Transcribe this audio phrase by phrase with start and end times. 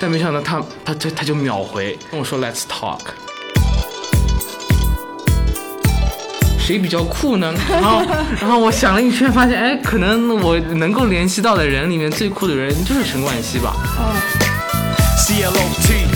[0.00, 3.00] 但没想到他他他他就秒回跟我说 Let's talk。
[6.58, 7.52] 谁比较酷呢？
[7.68, 8.02] 然后，
[8.40, 13.74] 然后我想了一圈，发现，哎，可能我能够联系到的人里面最酷的人就是陈冠希吧。
[15.16, 16.06] C L O T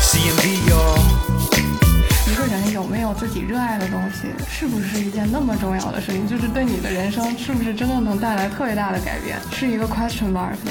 [0.00, 0.96] C M D 哦。
[2.30, 6.28] 一个人有没有自己热爱的东西，是不是一件那么重要的事情？
[6.28, 10.70] 就是对你的人生是不是真的能带来特别大的改变，是一个 question mark 呢？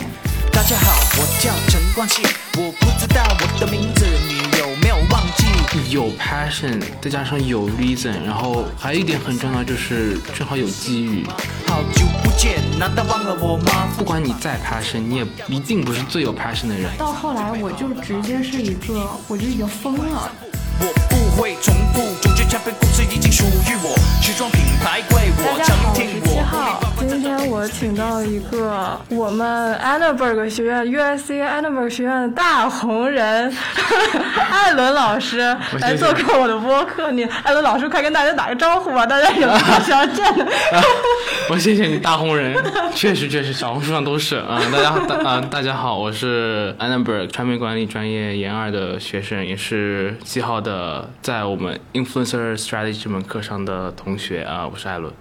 [0.51, 2.21] 大家好，我叫陈冠希，
[2.57, 5.47] 我不知道我的名字，你有没有忘记？
[5.89, 11.25] 有 passion，再加上有 reason，然后还有一点很重要就是正好有机遇。
[11.65, 13.87] 好久不见，难道忘了我吗？
[13.97, 16.91] 不管你再 passion，你也一定不是最有 passion 的人。
[16.97, 20.31] 到后来，我就直接是一个，我就已经疯了。
[20.79, 26.79] 我不会重复，总之唱片公司已经属于我，时装品牌归我，常听，我号。
[26.97, 33.53] 今天我请到一个我们 Annenberg 学院 USC Annenberg 学院的大红人
[34.49, 35.39] 艾伦老师
[35.79, 37.11] 来做客我的播客。
[37.11, 39.47] 你艾伦老师，快跟大家打个招呼吧，大家有
[39.81, 40.47] 想要见的。
[41.49, 42.55] 我谢谢你，大红人，
[42.95, 55.11] 确实确实，小红书上都是啊、大家大啊、大家好，我是 Annenberg 传媒管理专业研二的学生，也是七号的在我们 Influencer Strategy 这门课上的同学啊、我是艾伦。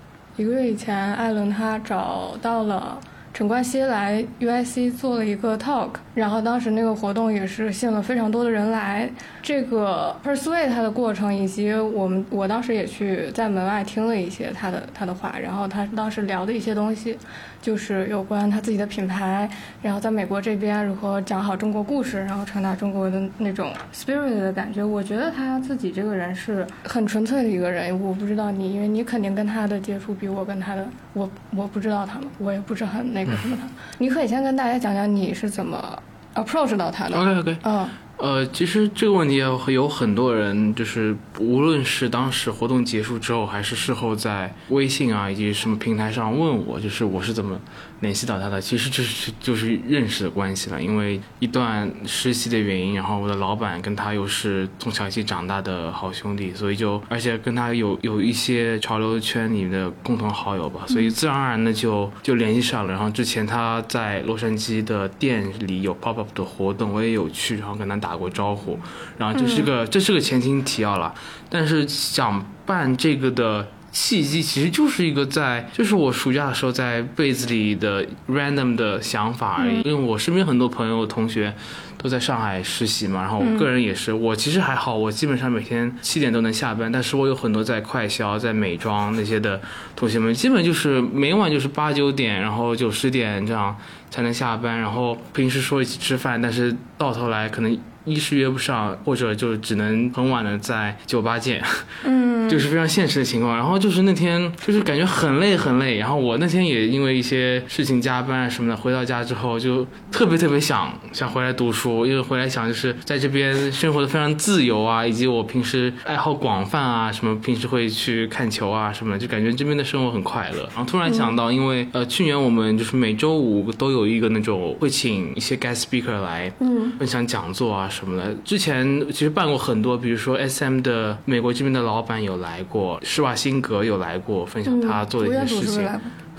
[0.43, 2.99] 一个月以前，艾伦他找到了
[3.33, 9.09] 陈冠希来 UIC 做了一个 talk，然后当时那个活动也是吸引了非常多的人来。
[9.43, 17.19] 这个 persuade 他的过程，以及我们我当时也去在门外听了一些他的他的话，然后他当时聊的一些东西，
[17.61, 19.51] 就是有关他自己的品牌，
[19.83, 24.85] 然后在美国这边如何讲好中国故事，然后传达中国的那种 spirit 的感觉。
[24.85, 28.01] 我觉得他自己这个人是很纯粹的一个人。
[28.01, 33.69] 我不知道你，因为你肯定跟他的接触比我跟他的，我我不知道他们，我也不是很那个什么他。
[33.99, 36.01] 你可以先跟大家讲讲你是怎么
[36.37, 37.21] approach 到他的。
[37.21, 37.89] OK OK，嗯
[38.23, 47.61] 呃，其实这个问题有有很多人，就是无论是当时活动结束之后，还是事后在微信啊以及什么平台上问我，就是我是怎么
[47.99, 48.61] 联系到他的。
[48.61, 62.93] 其实这是就是认识的关系了，因为一段实习的原因，然后我的老板跟他又是从小一起长大的好兄弟，所以就而且跟他有有一些潮流圈里的共同好友吧，所以自然而然的就就联系上了。
[62.93, 68.79] 然后之前他在洛杉矶的店里有 pop up 的活动，我也有去，然后跟他打过招呼。
[69.19, 71.15] 然后这是个、这是个前情提要了，
[71.49, 73.69] 但是想办这个的。
[73.95, 79.83] 契机其实就是一个在，就是我暑假的时候在被子里的 random 的想法而已。
[79.83, 81.53] 因为我身边很多朋友同学
[81.99, 89.61] 都在上海实习嘛，然后我个人也是，我其实还好，我基本上每天七点都能下班，但是我有很多在快销、在美妆那些的
[89.95, 93.77] 同学们，基本就是每晚就是八九点，然后九十点这样
[94.11, 97.79] 才能下班，然后平时说一起吃饭，但是到头来可能。
[98.05, 101.63] 一是约不上，或者就只能很晚的在酒吧见，
[102.05, 103.57] 嗯， 就是非常现实的情况。
[103.57, 120.63] 然后就是那天就是感觉很累很累，然后我那天也因为一些事情加班啊什么的，回到家之后就特别特别想想回来读书，因为回来想就是在这边生活的非常自由啊，以及我平时爱好广泛啊，什么平时会去看球啊什么的，就感觉这边的生活很快乐。
[120.75, 126.93] 然后突然想到，因为呃去年我们就是每周五都有一个那种会请一些 guest speaker 来嗯。
[126.99, 128.35] 分享讲座啊什么的。
[128.45, 135.89] 之前其实办过很多，比如说 S M 的美国这边的老板有来过，施瓦辛格有来过，分享他做的一些事情。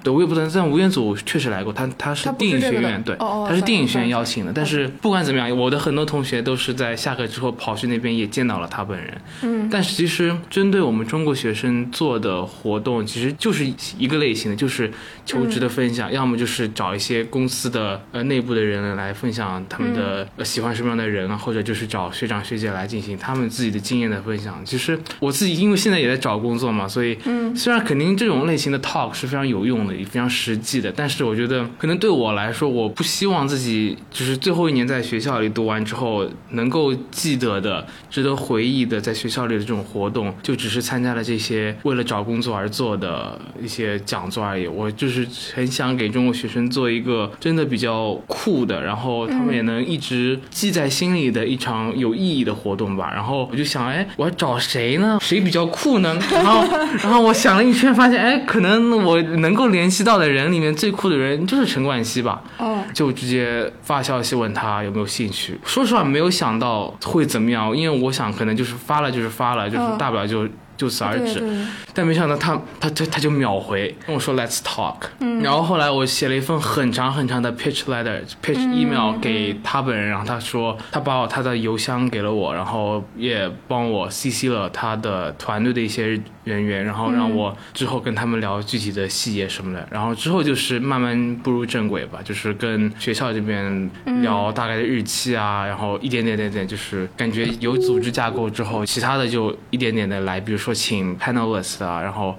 [0.04, 4.52] 对，我也不知道，但吴彦祖确实来过，他他是电影学院，对，他是电影学院邀请的。
[4.54, 9.22] 但是不管怎么样，我的很多同学都是在下课之后跑去那边也见到了他本人。
[9.44, 13.66] 嗯但是其实针对我们中国学生做的活动，其实就是
[13.98, 14.92] 一个类型的，就是
[15.26, 24.62] 求职的分享，要么就是找一些公司的呃内部的人来分享他们的、呃喜欢什么样的人啊，或者就是找学长学姐来进行他们自己的经验的分享。
[24.66, 44.68] 其实我自己因为现在也在找工作嘛，所以嗯虽然肯定这种类型的 talk 是非常有用的，也非常实际的，但是我觉得可能对我来说，我不希望自己就是最后一年在学校里读完之后，能够记得的、值得回忆的，在学校里的这种活动，就只是参加了这些为了找工作而做的一些讲座而已。
[44.68, 53.12] 我就是很想给中国学生做一个真的比较酷的，然后他们也能一直记在心里的一场有意义的活动吧。
[53.14, 55.18] 然后我就想，哎，我要找谁呢？
[55.22, 56.18] 谁比较酷呢？
[56.32, 62.42] 然后，然后我想了一圈，发现，哎，可能我能够联系到的人里面最酷的人就是陈冠希吧。
[62.58, 65.60] 哦就直接发消息问他有没有兴趣。
[65.66, 70.48] 说实话，没有想到会怎么样，因为我想可能就是发了就是发了，就是嗯大不了就
[70.78, 71.40] 就此而止。
[71.40, 74.96] 对对但没想到他他他他就秒回跟我说 Let's talk，、
[75.42, 93.90] 然后后来我写了一份很长很长的 pitch letter，pitch email 给他本人，然后他说他把我他的邮箱给了我，然后也帮我 CC 了他的团队的一些人员，然后让我之后跟他们聊具体的细节什么的，然后之后就是慢慢步入正轨吧，就是跟学校这边
[94.22, 102.38] 聊大概的日期啊，然后一点点点点就是感觉有组织架构之后，其他的就一点点的来，比如说请 panelists 啊，然后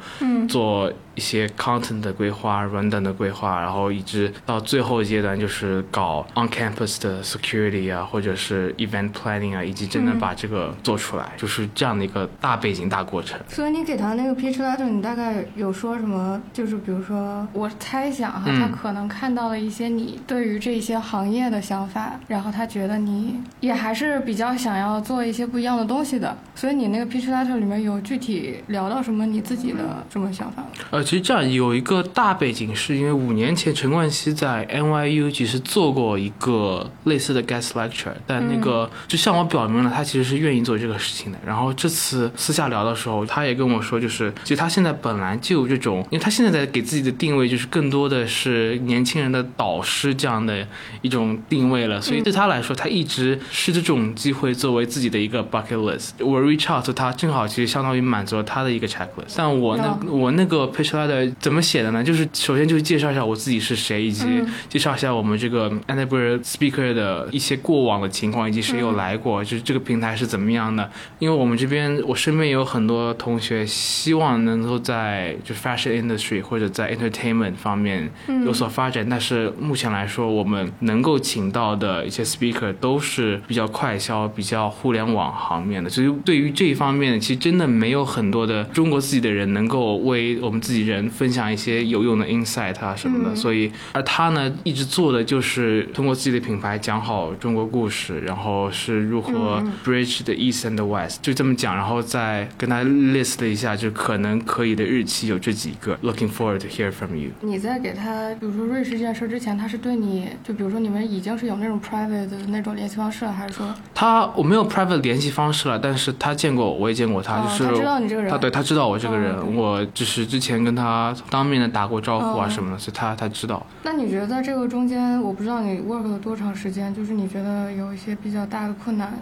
[0.48, 13.38] 做一些 content 的规划、rundown 的规划，然后一直到最后阶段就是搞 on campus 的 security 啊，或者是 event planning 啊，以及真的把这个做出来，就是这样的一个大背景、大过程。
[13.48, 16.40] 所以你给他那个 pitch letter，你大概有说什么？
[16.52, 26.36] 就是比如说，我猜想哈，嗯他可能看到了一些你对于这些行业的想法，然后他觉得你也还是比较想要做一些不一样的东西的。
[26.54, 30.68] 所以你那个 pitch letter 里面有具体聊到什么你自己的什么想法吗？
[30.90, 41.38] 呃，其实这样有一个大背景，是因为五年前陈冠希在 NYU 其实做过一个类似的 guest lecture，但那个就向我表明了他其实是愿意做这个事情的。
[41.46, 50.66] 然后这次私下聊的时候，他也跟我说，就是其实他现在本来就有这种，因为他现在在给自己的定位就是更多的是年轻人的导师这样的
[51.02, 56.10] 一种定位了，所以对他来说，他一直是这种机会作为自己的一个 bucket list。
[56.18, 59.34] 我 reach out 他，正好其实相当于满足了他的一个 checklist。
[59.36, 62.02] 但我那、哦我那个 pitch letter 怎么写的呢？
[62.02, 64.24] 就是首先就是介绍一下我自己是谁，以及
[64.68, 70.88] 介绍一下我们这个 a n a b e r speaker 的一些过往的情况，以及谁有来过，就是这个平台是怎么样的。
[71.18, 78.10] 因为我们这边我身边有很多同学希望能够在就 fashion industry 或者在 entertainment 方面
[78.44, 93.34] 有所发展，但是目前来说，我们能够请到的一些 speaker 都是比较快销、比较互联网行面的，所以对于这一方面，其实真的没有很多的中国自己的人能够为我们自己人分享一些有用的 insight 啊什么的。
[93.34, 105.96] 所以，而他呢一直做的就是通过自己的品牌讲好中国故事，然后是如何 bridge the east and the west，就这么讲，然后再跟他 list 了一下，就可能可以的日期有这几个。
[106.02, 107.30] Looking forward to hear from you。
[107.40, 123.64] 你在给他，比如说瑞士这件事之前，他是对你，就比如说你们已经是有那种 private 的那种联系方式了，还是说，他我没有 private 联系方式了，但是他见过我，我也见过他，哦就是他知道你这个人他对他知道我这个人，我就是之前跟他当面的打过招呼啊哦什么的，所以他他知道。
[123.82, 129.12] 那你觉得在这个中间，我不知道你 work 了多长时间，就是你觉得有一些比较大的困难？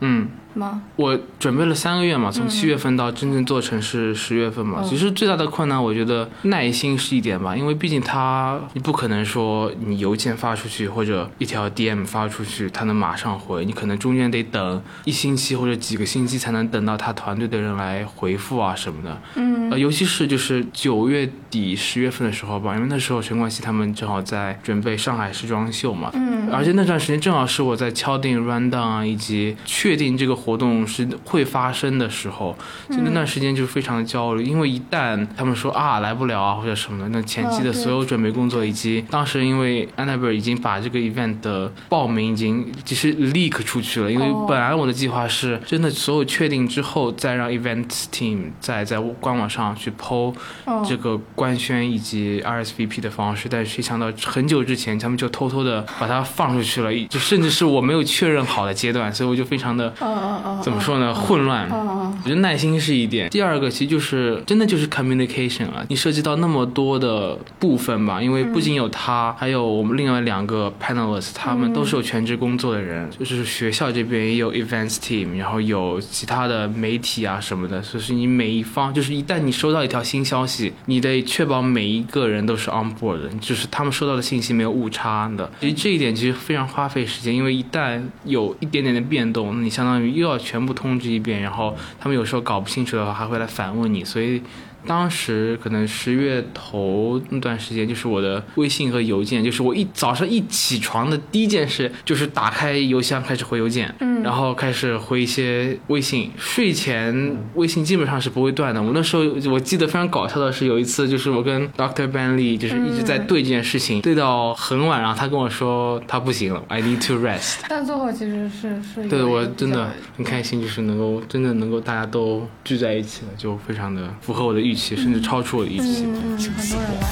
[0.00, 0.82] 嗯，吗？
[0.96, 4.80] 我准备了三个月嘛，从七月份到真正做成是十月份嘛。
[4.82, 19.22] 嗯其实最大的困难，我觉得耐心是一点吧，因为毕竟他你不可能说你邮件发出去或者一条 DM 发出去，他能马上回，你可能中间得等一星期或者几个星期才能等到他团队的人来回复啊什么的。
[19.36, 32.56] 嗯呃，尤其是就是九月底十月份的时候吧，因为那时候陈冠希他们正好在准备上海时装秀嘛，嗯而且那段时间正好是我在敲定 rundown 啊，以及确定这个活动是会发生的时候，
[32.90, 44.46] 就那段时间就非常的焦虑，因为一旦他们说啊来不了啊或者什么的，那前期的所有准备工作以及当时因为 Annabelle 已经把这个 event 的报名已经其实 leak 出去了，因为哦。
[44.48, 50.34] 本来我的计划是真的所有确定之后再让 event team 再在官网上去 PO
[50.64, 50.84] 哦。
[50.86, 59.92] 这个官宣以及 RSVP 的方式，但是谁想到很久之前他们就偷偷的把它放出去了，就甚至是我没有确认好的阶段，所以我就非常的
[60.32, 61.68] 嗯嗯嗯，怎么说呢，混乱。
[61.70, 65.84] 我觉得耐心是一点，第二个其实就是真的就是 communication 了。
[65.88, 85.50] 你涉及到那么多的部分吧，因为不仅有他，还有我们另外两个 panelists，他们都是有全职工作的人，就是学校这边也有 events team，然后有其他的媒体啊什么的，所以是你每一方，就是一旦你收到一条新消息，你得确保每一个人都是 on board 的，就是他们收到的信息没有误差的。
[85.60, 94.42] 其实这一点其实非常花费时间，因为一旦有一点点的变动，那你相当于又又要全部通知一遍，然后他们有时候搞不清楚的话还会来反问你，所以。
[94.86, 106.30] 当时可能十月头那段时间，就是我的微信和邮件，就是我一早上一起床的第一件事，就是打开邮箱开始回邮件，嗯然后开始回一些微信。
[106.36, 108.82] 睡前微信基本上是不会断的。
[108.82, 117.60] 我那时候我记得非常搞笑的是，有一次就是我跟 Doctor Ben Lee 就是一直在对这件事情，对到很晚，然后他跟我说他不行了，I need to rest。
[117.68, 126.04] 但最后其实是是对我真的很开心，就是能够真的能够大家都聚在一起了，就非常的符合我的预期，甚至超出我的预期。
[126.04, 127.08] 嗯嗯，很多人来。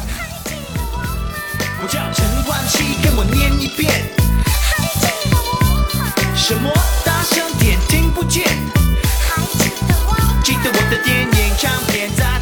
[1.83, 3.91] 我叫陈冠希，跟我念一遍。
[6.37, 6.71] 什么？
[7.05, 8.45] 大声点，听不见。
[10.43, 11.31] 记得我的电影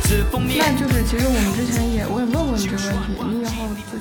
[0.08, 0.58] 纸封面。
[0.58, 1.97] 那就是其实我们之前也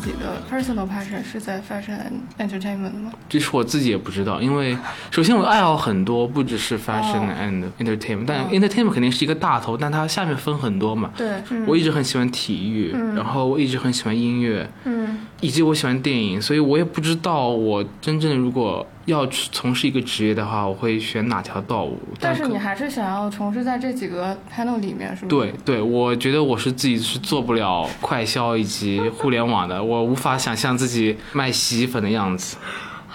[0.07, 3.11] 己的 personal passion 是在 fashion and entertainment 吗？
[3.27, 4.77] 这是我自己也不知道，因为
[5.11, 11.11] 首先我的爱好很多，不只是 fashion and entertainment，、但 entertainment 肯定是一个大头，但它下面分很多嘛。
[11.17, 21.91] 对，嗯我一直很喜欢体育，然后我一直很喜欢音乐，嗯以及我喜欢电影，所以我也不知道我真正如果要去从事一个职业的话，我会选哪条道路。
[22.13, 25.29] 可但是你还是想要从事在这几个 panel 里面，是吗？
[25.29, 32.57] 对对，我觉得我是自己是做不了快销以及互联网的，我无法想象自己卖洗衣粉的样子。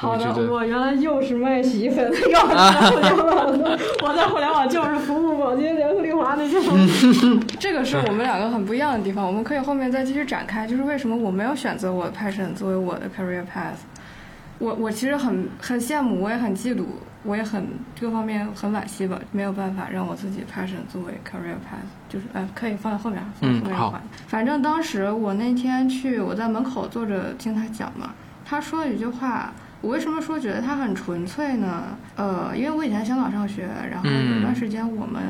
[0.03, 6.59] 好的我原来又是卖洗衣粉的，又是在互联网的，我在互联网就是服务保洁联合利华那些。
[7.61, 13.79] 这个是我们两个很不一样的地方，我们可以后面再继续展开，就是为什么我没有选择我的 passion 作为我的 career path。
[14.59, 16.83] 我我其实很很羡慕，我也很嫉妒，
[17.23, 17.65] 我也很
[18.01, 24.09] 各方面很惋惜吧，没有办法让我自己 passion 作为 career path，就是呃可以放在后面，放在后面嗯。
[24.27, 28.11] 反正当时我那天去，我在门口坐着听他讲嘛，
[28.45, 29.53] 他说了一句话。
[29.83, 31.99] 我为什么说觉得他很纯粹呢？
[32.17, 35.21] 呃，因为我以前在香港上学，然后有段时间我们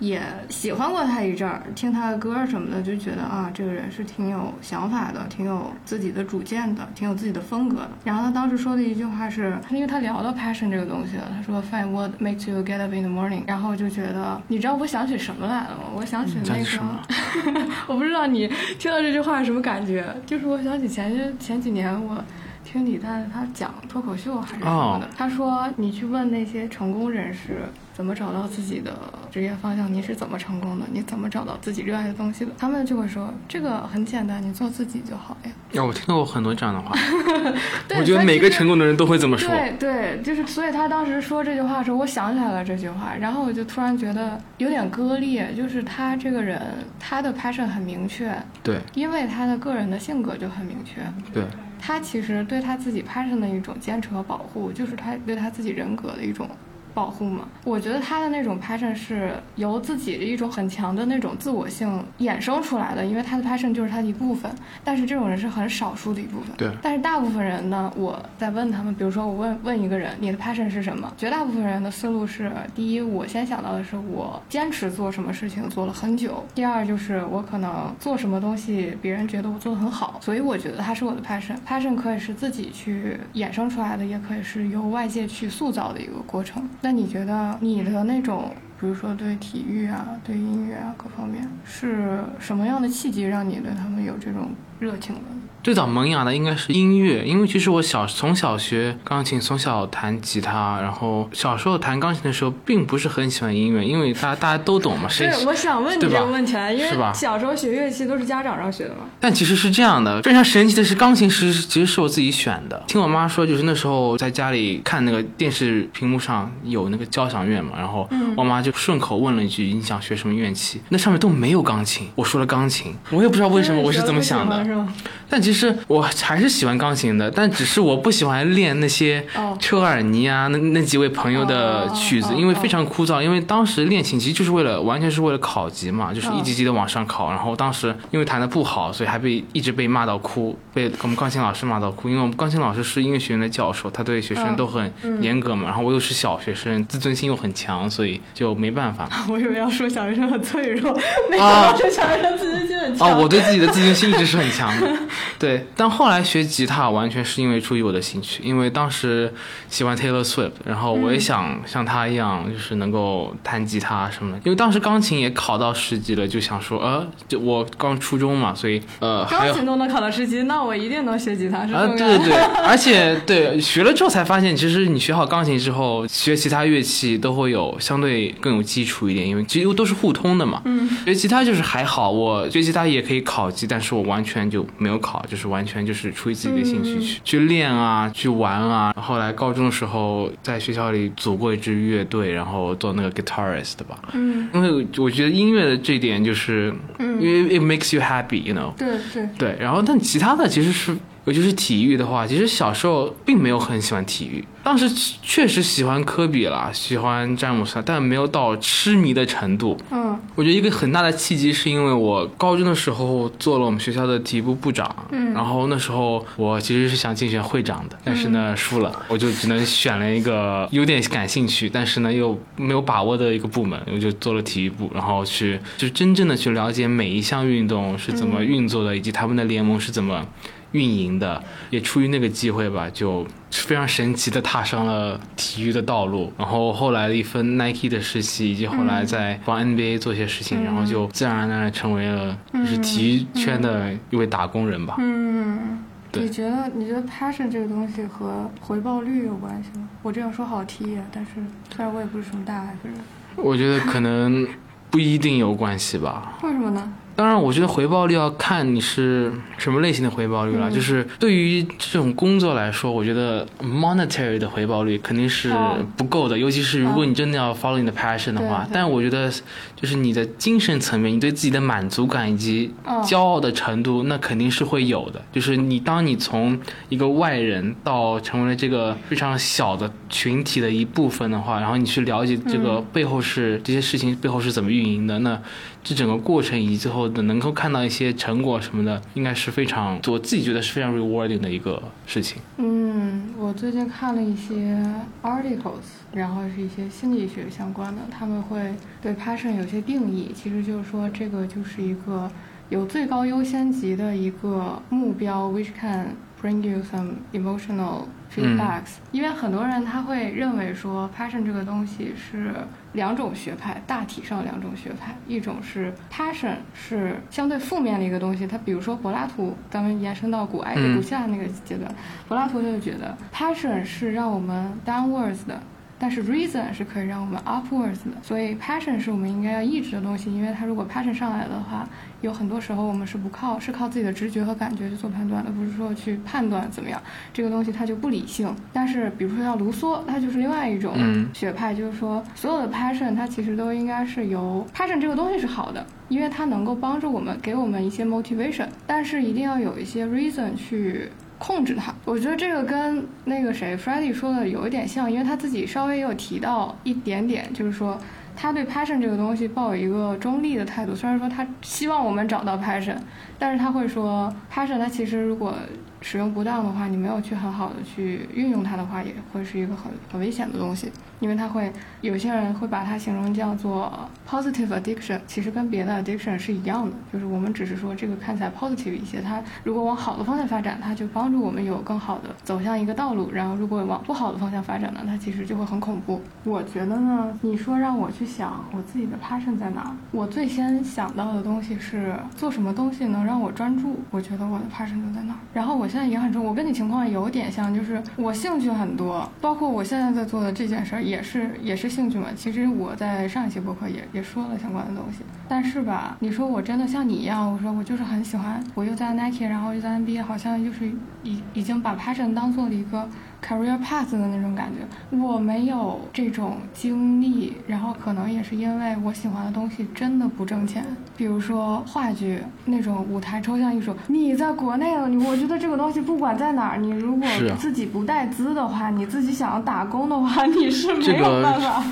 [0.00, 7.90] 也喜欢过他一阵儿，听他的歌什么的，就觉得啊，这个人是挺有想法的，挺有自己的主见的，挺有自己的风格的。
[8.04, 13.42] 然后他当时说的一句话是，因为他聊到 passion 这个东西了，他说 Find what makes you get up in the morning。
[13.46, 15.84] 然后就觉得，你知道我想起什么来了吗？
[15.94, 22.24] 我想起那个， 我不知道你听到这句话是什么感觉，就是我想起前些前几年我。
[22.70, 27.62] 听李诞他讲脱口秀还是什么的哦他说你去问那些成功人士
[27.92, 28.92] 怎么找到自己的
[29.30, 35.50] 职业方向，你是怎么成功的，你怎么找到自己热爱的东西的，他们就会说这个很简单，你做自己就好呀。
[35.74, 36.96] 哦，我听到过很多这样的话，
[37.98, 39.50] 我觉得每个成功的人都会这么说。
[39.50, 46.58] 对对，就是所以他当时说这句话的时候，我想起来了这句话，然后我就突然觉得有点割裂，就是他这个人
[46.98, 51.02] 他的 passion 很明确，对因为他的个人的性格就很明确。
[51.34, 51.44] 对
[51.80, 56.48] 他其实对他自己 passion 的一种坚持和保护，就是他对他自己人格的一种
[56.94, 57.48] 保护嘛。
[57.64, 64.50] 我觉得他的那种 passion 是由自己的一种很强的那种自我性衍生出来的，因为他的 passion 就是他的一部分。
[64.84, 66.50] 但是这种人是很少数的一部分。
[66.56, 71.12] 对但是大部分人呢，我在问他们，比如说我问问一个人，你的 passion 是什么？
[71.16, 81.56] 绝大部分人的思路是：第一，我先想到的是我坚持做什么事情做了很久；第二，就是我可能做什么东西，别人觉得我做的很好，所以我觉得它是我的 passion。
[81.66, 86.68] passion 可以是自己去衍生出来的，也可以是由外界去塑造的一个过程。
[86.82, 88.52] 那你觉得你的那种？
[88.80, 95.20] 比如说对体育啊、对音乐啊各方面，是什么样的契机让你对他们有这种热情的？
[95.62, 109.00] 最早萌芽的应该是音乐，因为其实我小从小学钢琴，从小弹吉他，然后小时候弹钢琴的时候，并不是很喜欢音乐，因为大家大家都懂嘛，谁对，我想问你这个问题啊，因为小时候学乐器都是家长让学的嘛。
[109.20, 112.82] 但其实是这样的，非常神奇的是，钢琴是其实是我自己选的。
[112.86, 124.64] 听我妈说，就是那时候在家里看那个电视屏幕上有那个交响乐嘛，然后我妈就顺口问了一句：“你想学什么乐器？”那上面都没有钢琴，我说了钢琴，我也不知道为什么我是怎么想的。
[124.64, 124.90] 是吗？
[125.28, 133.20] 但其实我还是喜欢钢琴的，但只是我不喜欢练那些哦车尔尼啊，那那几位朋友的曲子，因为非常枯燥。
[133.20, 137.30] 因为当时练琴其实就是为了完全是为了考级嘛，就是哦一级级的往上考。
[137.30, 142.08] 然后当时因为弹的不好，所以还被一直被骂到哭，被我们钢琴老师骂到哭。
[142.08, 145.64] 因为我们钢琴老师是音乐学院的教授，他对学生嗯都很严格嘛。
[145.64, 149.08] 然后我又是小学生，自尊心又很强，所以就没办法。
[149.28, 150.96] 我以为要说小学生很脆弱，
[151.28, 153.08] 没想啊到是小学生自尊心很强。
[153.10, 154.96] 哦，我对自己的自尊心一直是很强的，
[155.38, 155.66] 对。
[155.76, 159.32] 但后来学吉他完全是因为出于我的兴趣，因为当时
[159.68, 164.38] 喜欢 Taylor Swift，然后我也想像他一样，就是能够弹吉他什么的。
[164.44, 180.60] 因为当时钢琴也考到十级了，就想说，呃，就我刚初中嘛，所以呃钢琴都能考到十级，那我一定能学吉他，是啊，这么对对对，而且对学了之后才发现，其实你学好钢琴之后，学其他乐器都会有相对更有基础一点，因为其实都是互通的嘛。
[180.64, 188.94] 嗯，学吉他就是还好，我学吉他也可以考级，但是我完全就没有考，就是完全就是出于自己的兴趣去、去练啊，去玩啊。
[188.96, 193.98] 后来高中的时候在学校里组过一支乐队，然后做那个 guitarist 吧。
[194.12, 198.74] 嗯，因为我觉得音乐的这点就是，因为 it makes you happy，you know。
[198.76, 204.90] 对对，对，然后但其他的其实是尤其是体育的话，其实小时候并没有很喜欢体育，当时
[205.22, 209.76] 确实喜欢科比啦，喜欢詹姆斯，但没有到痴迷的程度。
[209.90, 230.26] 嗯我觉得一个很大的契机是因为我高中的时候做了我们学校的体育部部长，嗯然后那时候我其实是想竞选会长的，但是呢输了，我就只能选了一个有点感兴趣，但是呢又没有把握的一个部门，我就做了体育部，然后去就真正的去了解每一项运动是怎么运作的，以及他们的联盟是怎么。
[230.72, 236.32] 运营的，也出于那个机会吧，就非常神奇的踏上了体育的道路。
[236.38, 244.96] 然后后来的一份 Nike 的实习，以及后来在帮 NBA 做些事情，然后就自然而然成为了就是体育圈的一位打工人吧。
[244.98, 249.88] 嗯，对你觉得你觉得 passion 这个东西和回报率有关系吗？
[250.02, 251.30] 我这样说好听呀，但是
[251.74, 253.00] 虽然我也不是什么大爱粉人，
[253.36, 254.46] 我觉得可能
[254.88, 256.38] 不一定有关系吧。
[256.42, 256.92] 为什么呢？
[257.20, 260.70] 当然，我觉得回报率要看你是什么类型的回报率了。
[260.70, 268.66] 嗯就是对于这种工作来说，我觉得 monetary 的回报率肯定是哦不够的，尤其是如果你真的要 follow 你的 passion 的话。
[268.72, 269.30] 但我觉得，
[269.76, 275.20] 就是你的精神层面，你对自己的满足感以及哦骄傲的程度，那肯定是会有的。
[275.30, 276.58] 就是你当你从
[276.88, 285.38] 一个外人到成为了这个非常小的群体的一部分的话，然后你去了解这个背后是、这些事情背后是怎么运营的，那
[285.82, 292.42] 这整个过程以及最后的能够看到一些成果什么的，应该是非常我自己觉得是非常 rewarding 的一个事情。
[292.58, 294.78] 嗯，我最近看了一些
[295.22, 302.30] articles，然后是一些心理学相关的，他们会对 passion 有些定义，其实就是说这个就是一个
[302.68, 312.54] 有最高优先级的一个目标，which can bring you some emotional feedbacks、因为很多人他会认为说 passion 这个东西是
[312.92, 321.94] 两种学派，大体上两种学派，一种是 passion 是相对负面的一个东西，它比如说柏拉图，咱们延伸到古埃及、嗯古希腊那个阶段，
[322.28, 325.60] 柏拉图就觉得 passion 是让我们 downwards 的。
[326.02, 331.86] 但是 reason 是可以让我们 upwards 的，所以 passion 是我们应该要抑制的东西，因为它如果 passion 上来的话，
[332.22, 336.98] 有很多时候我们是不靠是靠自己的直觉和感觉去做判断的，不是说去判断怎么样，
[337.34, 338.50] 这个东西它就不理性。
[338.72, 351.10] 但是比如说像卢梭，他就是另外一种嗯学派，就是说所有的 passion 它其实都应该是由 passion 这个东西是好的，因为它能够帮助我们给我们一些 motivation，但是一定要有一些 reason 去。
[351.40, 357.98] 控制它，我觉得这个跟那个谁 f r e d d y 说的有一点像，因为他自己稍微也有提到一点点，就是说
[358.36, 360.94] 他对 passion 这个东西抱有一个中立的态度。
[360.94, 362.96] 虽然说他希望我们找到 passion，
[363.38, 365.54] 但是他会说 passion 它其实如果
[366.02, 373.92] 使用不当的话，你没有去很好的去运用它的话，也会是一个很很危险的东西，因为它会有些人会把它形容叫做
[374.28, 386.20] positive addiction，其实跟别的 addiction 是一样的，就是我们只是说这个看起来 positive 一些，它如果往好的方向发展，它就帮助我们有更好的走向一个道路，然后如果往不好的方向发展呢，它其实就会很恐怖。
[386.44, 395.38] 我觉得呢，你说让我去想我自己的 passion 在哪，我最先想到的东西是做什么东西能让我专注，我觉得我的 passion 就在那儿。
[395.52, 402.28] 然后我现在也很重，我跟你情况有点像，就是我兴趣很多，包括我现在在做的这件事儿也是也是兴趣嘛。
[402.36, 405.18] 其实我在上一期播客也也说了相关的东西，
[405.48, 410.90] 但是吧，你说我真的像你一样，我说我就是很喜欢，我又在 Nike，然后又在 NBA，好像就是
[411.22, 413.08] 已已经把 passion 当做了一个
[413.46, 415.16] career path 的那种感觉。
[415.16, 420.84] 我没有这种经历，然后可能也是因为我喜欢的东西真的不挣钱，
[421.16, 431.82] 比如说话剧那种舞台抽象艺术，你在国内了，你我觉得这个东西不管在哪儿，你如果自己不带资的话，你自己想要打工的话，你是没有办法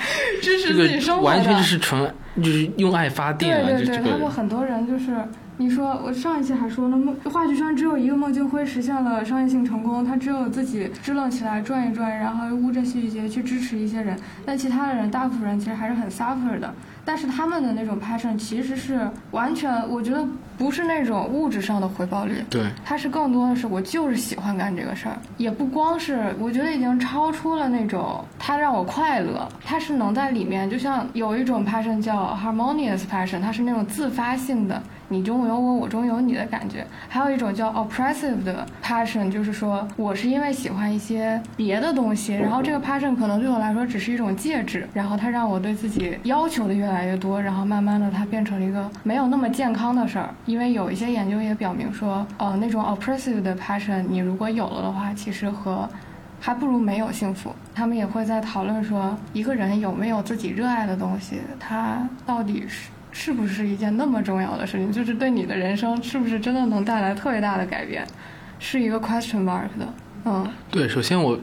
[0.42, 1.36] 支持自己生活的。
[1.36, 4.10] 个完全就是纯就是用爱发电啊，对对对。
[4.10, 5.16] 他们很多人就是，
[5.60, 14.16] 你说我上一期还说呢，孟话剧圈只有一个孟京辉实现了商业性成功，他只有自己支棱起来转一转，然后乌镇戏剧节去支持一些人，
[14.46, 16.72] 但其他的人大部分人其实还是很 suffer 的。
[17.04, 20.24] 但是他们的那种 passion 其实是完全，我觉得
[20.56, 50.28] 不是那种物质上的回报率，对，它是更多的是我就是喜欢干这个事儿，也不光是我觉得已经超出了那种它让我快乐，它是能在里面，就像有一种 passion 叫 harmonious passion，它是那种自发性的，你中有我，我中有你的感觉；还有一种叫 oppressive 的 passion，就是说我是因为喜欢一些别的东西，然后这个 passion 可能对我来说只是一种介质，然后它让我对自己要求的越来越多，然后慢慢的它变成了一个没有那么健康的事儿。
[50.46, 55.88] 因为有一些研究也表明说，呃，那种 oppressive 的 passion，你如果有了的话，其实和
[56.40, 57.54] 还不如没有幸福。
[57.74, 64.92] 他们也会在讨论说，一个人有没有自己热爱的东西，他到底是是不是一件那么重要的事情？
[64.92, 68.06] 就是对你的人生是不是真的能带来特别大的改变？
[68.58, 69.94] 是一个 question mark 的。
[70.24, 71.38] 嗯，对，首先我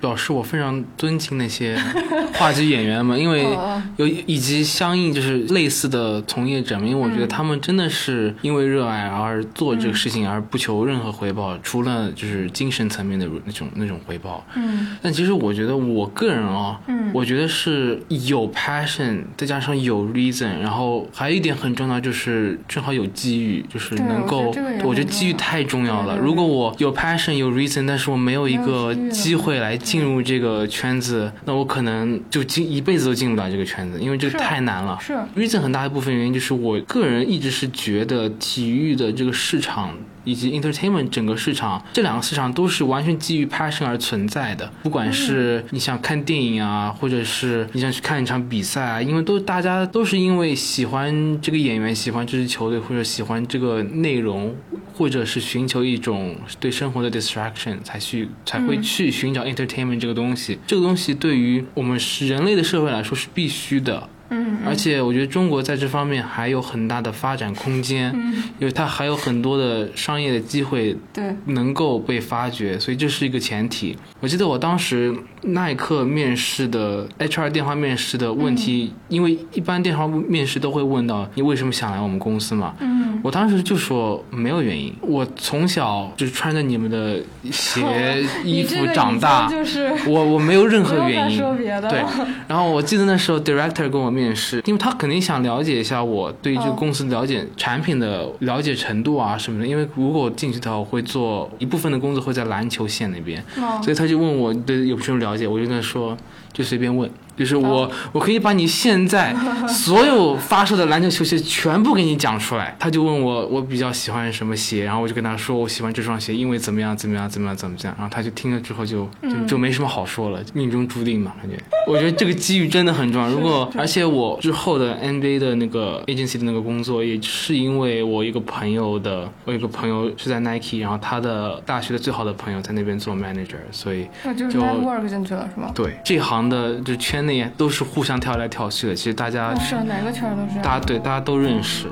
[0.00, 1.76] 表示我非常尊敬那些
[2.34, 14.44] 话剧演员们，因为哦有以及相应就是类似的从业者们，因为我觉得他们真的是因为热爱而做这个事情，而不求任何回报，除了就是精神层面的那种那种回报。
[14.54, 14.96] 嗯。
[15.02, 17.10] 但其实我觉得我个人啊、嗯。
[17.12, 26.14] 我觉得是有 passion，再加上有 reason，然后还有一点很重要就是正好有机遇，就是能够我觉得机遇太重要了。
[26.14, 26.16] 对。
[26.16, 34.96] 对对如果我有 passion 有 reason，但是我没有一个机会来进入这个圈子，那我可能就进一辈子都进不了这个圈子，因为这个太难了。
[35.00, 39.92] 是 reason 很大一部分原因就是我个人一直是觉得体育的这个市场
[40.24, 44.70] 以及 entertainment 整个市场这两个市场都是完全基于 passion 而存在的。
[44.82, 54.54] 不管是你想看电影啊，或者是你想去看一场比赛啊，因为都大家都是因为喜欢这个演员、喜欢这支球队或者喜欢这个内容，
[54.94, 60.58] 或者是寻求一种对生活的 distraction 才去才会嗯去寻找 entertainment 这个东西。
[60.66, 64.08] 这个东西对于我们是人类的社会来说是必须的。
[64.30, 73.96] 嗯而且我觉得中国在这方面还有很大的发展空间，嗯，因为它还有很多的商业的机会对，能够被发掘，所以这是一个前提。
[74.20, 83.00] 我记得我当时耐克面试的 HR 电话面试的问题，因为一般电话面试都会问到你为什么想来我们公司嘛，嗯。
[83.22, 87.82] 我当时就说没有原因，我从小就是穿着你们的鞋
[88.44, 91.38] 衣服长大，就是我我没有任何原因。
[91.38, 91.88] 说别的。
[91.90, 92.02] 对，
[92.48, 99.66] 然后我记得那时候 director 跟我面试，因为他肯定想了解一下我对这个哦公司了解、产品的了解程度啊什么的。
[99.66, 106.16] 因为如果我进去的话，我会做一部分的工作会在篮球线那边，哦所以他就问我对有什么了解，我就跟他说
[106.52, 107.10] 就随便问。
[107.40, 109.34] 就是我，哦我可以把你现在
[109.66, 112.76] 所有发售的篮球球鞋全部给你讲出来。
[112.78, 117.94] 他就问我，我比较喜欢什么鞋，然后我就跟他说，我喜欢这双鞋，因为怎么样怎么样怎么样怎么样。
[117.96, 121.56] 然后他就听了之后就就就没什么好说了，命中注定嘛，感觉。
[121.86, 123.30] 我觉得这个机遇真的很重要。
[123.30, 135.70] 如果而且我之后的 NBA 的那个 agency 的那个工作，也是因为我一个朋友的，我有一个朋友是在 Nike，然后他的大学的最好的朋友在那边做 manager，所以那就就 network 进去了是吗？
[135.74, 140.60] 对这行的就圈内都是互相跳来跳去的，其实大家是哪个圈儿都是。
[140.60, 141.90] 大家对大家都认识。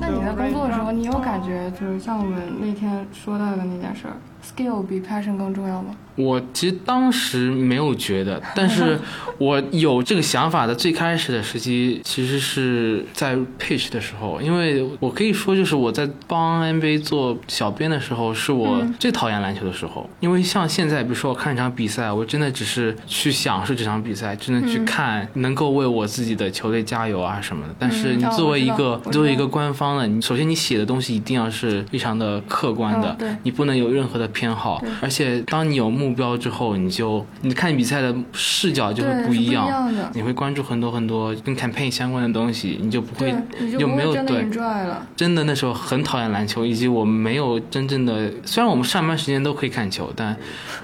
[0.00, 5.94] 那你在工作的时候，你有感觉就是像我们那天说到的那件事儿，skill 比 passion 更重要吗？
[6.16, 8.98] 我其实当时没有觉得， 但是
[9.36, 27.74] 我有这个想法的最开始的时期，其实是在 pitch 的时候，因为我可以说就是我在帮 NBA 做小编的时候，是我嗯最讨厌篮球的时候，因为像现在，比如说我看一场比赛，我真的只是去享受这场比赛，真的去嗯看，能够为我自己的球队加油啊什么的。
[27.78, 43.34] 但是你哦作为一个作为一个官方的，你首先你写的东西一定要是非常的客观的嗯，对你不能有任何的偏好，而且当你有目标之后，你就你看比赛的视角就会不一一样，你会关注很多很多跟 campaign 相关的东西，你就不会
[43.72, 44.46] 就就没有对。
[45.16, 50.36] 真的那时候很讨厌篮球，以及我们没有真正的，虽然我们上班时间都可以看球，但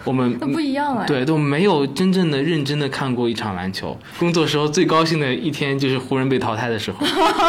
[0.04, 3.98] 我们那不一样了。，对都没有真正的认真的看过一场篮球。
[4.18, 7.04] 工作时候最高兴的一天就是湖人被淘汰的时候。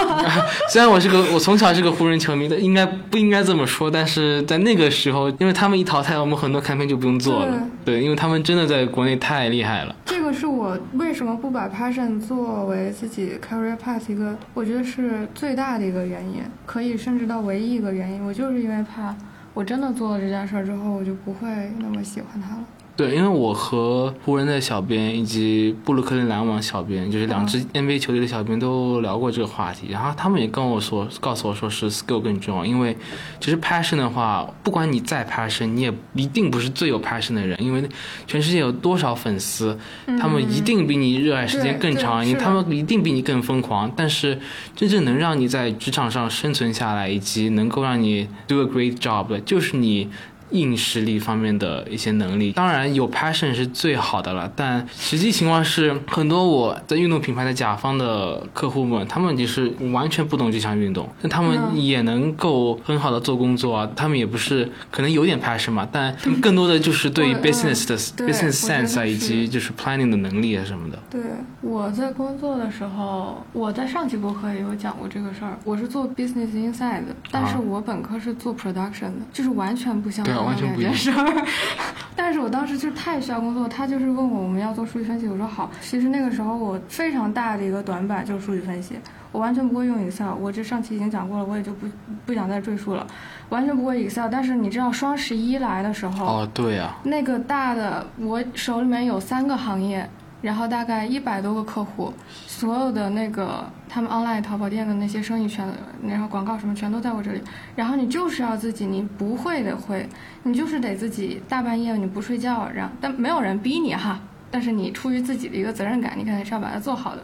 [0.71, 7.67] 虽然我是个我从小是个湖人球迷的，应该不应该这么说，但是在那个时候，因为他们一淘汰，我们很多 campaign 就不用做了。
[7.83, 9.95] 对，因为他们真的在国内太厉害了。
[10.05, 18.25] 这个是我为什么不把 passion 作为自己 career path 一个，我觉得是最大的一个原因，可以甚至到唯一一个原因。
[18.25, 19.15] 我就是因为怕
[19.53, 21.47] 我真的做了这件事儿之后，我就不会
[21.79, 22.63] 那么喜欢它了。
[22.95, 32.95] 对，因为我和湖人的小编以及布鲁克林篮网小编，就是两支 NBA 球队的小编都聊过这个话题，然后他们也跟我说，告诉我说是 skill 更重要，因为
[33.39, 37.83] 其实 passion 的话，不管你再 passion，你也一定不是最有 passion 的人，因为
[38.27, 39.75] 全世界有多少粉丝，
[40.21, 42.39] 他们一定比你热爱时间更长，对对是的。
[42.39, 44.37] 你他们一定比你更疯狂，但是
[44.75, 50.09] 真正能让你在职场上生存下来，以及能够让你 do a great job 的，就是你。
[50.53, 70.99] 硬实力方面的一些能力，当然有 passion 是最好的了，但实际情况是，很多我在运动品牌的甲方的客户们，他们其实完全不懂这项运动，但他们嗯也能够很好的做工作啊，他们也不是可能有点 passion 嘛，但他们更多的就是对 business 的 business sense 啊，以及就是 planning 的能力啊什么的。
[71.09, 71.21] 对，
[71.61, 75.57] 我在工作的时候，我在上期博客也有讲过这个事儿。
[75.63, 80.53] 我是做 business inside 的，但是啊我本科是做 production 的，就是完全不相对，干。
[80.53, 80.95] 完全不一样两件。
[80.95, 81.45] 事儿。
[82.15, 85.69] 但是我当时就是太需要工作，他就是问我我们要做数据分析，我说好。
[85.81, 88.95] 其实那个时候我非常大的一个短板就是数据分析，
[89.31, 90.33] 我完全不会用 Excel。
[90.39, 91.87] 我这上期已经讲过了，我也就不
[92.25, 93.05] 不想再赘述了，
[93.49, 94.27] 完全不会 Excel。
[94.31, 100.07] 但是你知道双十一来的时候，哦，对啊，那个大的，我手里面有三个行业，
[100.43, 102.13] 然后大概一百多个客户，
[102.45, 105.65] 所有的那个他们 online 淘宝店的那些生意全，
[106.05, 107.41] 然后广告什么全都在我这里。
[107.77, 110.07] 然后你就是要自己，你不会的会，
[110.43, 114.19] 你就是得自己大半夜你不睡觉，然但没有人逼你哈，
[114.51, 117.23] 但是你出于自己的一个责任感，你肯定是要把它做好的。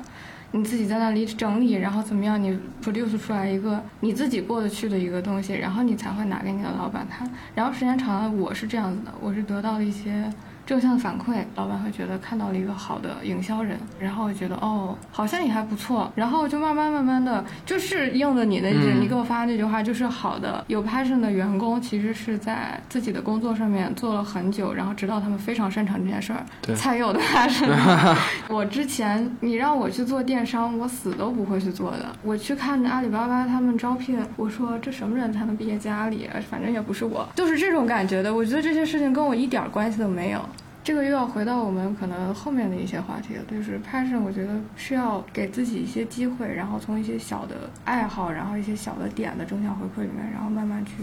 [0.51, 2.41] 你自己在那里整理，然后怎么样？
[2.41, 7.29] 你 produce 出来一个你自己过得去的一个东西，然后你才会拿给你的老板看。
[7.53, 10.27] 然后时间长了，我是这样子的，我是得到了一些
[10.69, 27.67] 正向的反馈，老板会觉得看到了一个好的营销人，然后我觉得哦，好像也还不错，然后就慢慢慢慢的，就是应了你那句，嗯你给我发那句话，就是好的有 passion 的员工，其实是在自己的工作上面做了很久，然后直到他们非常擅长这件事儿，才有的 passion。
[28.47, 32.05] 我之前你让我去做电商，我死都不会去做的。
[32.21, 36.29] 我去看阿里巴巴他们招聘，我说这什么人才能毕业进阿里？
[36.47, 38.31] 反正也不是我，就是这种感觉的。
[38.31, 40.39] 我觉得这些事情跟我一点儿关系都没有。
[40.89, 50.93] 这个又要回到我们可能后面的一些话题了，就是 passion，我觉得是要给自己一些机会，然后从一些小的爱好，然后一些小的点的正向回馈里面，然后慢慢去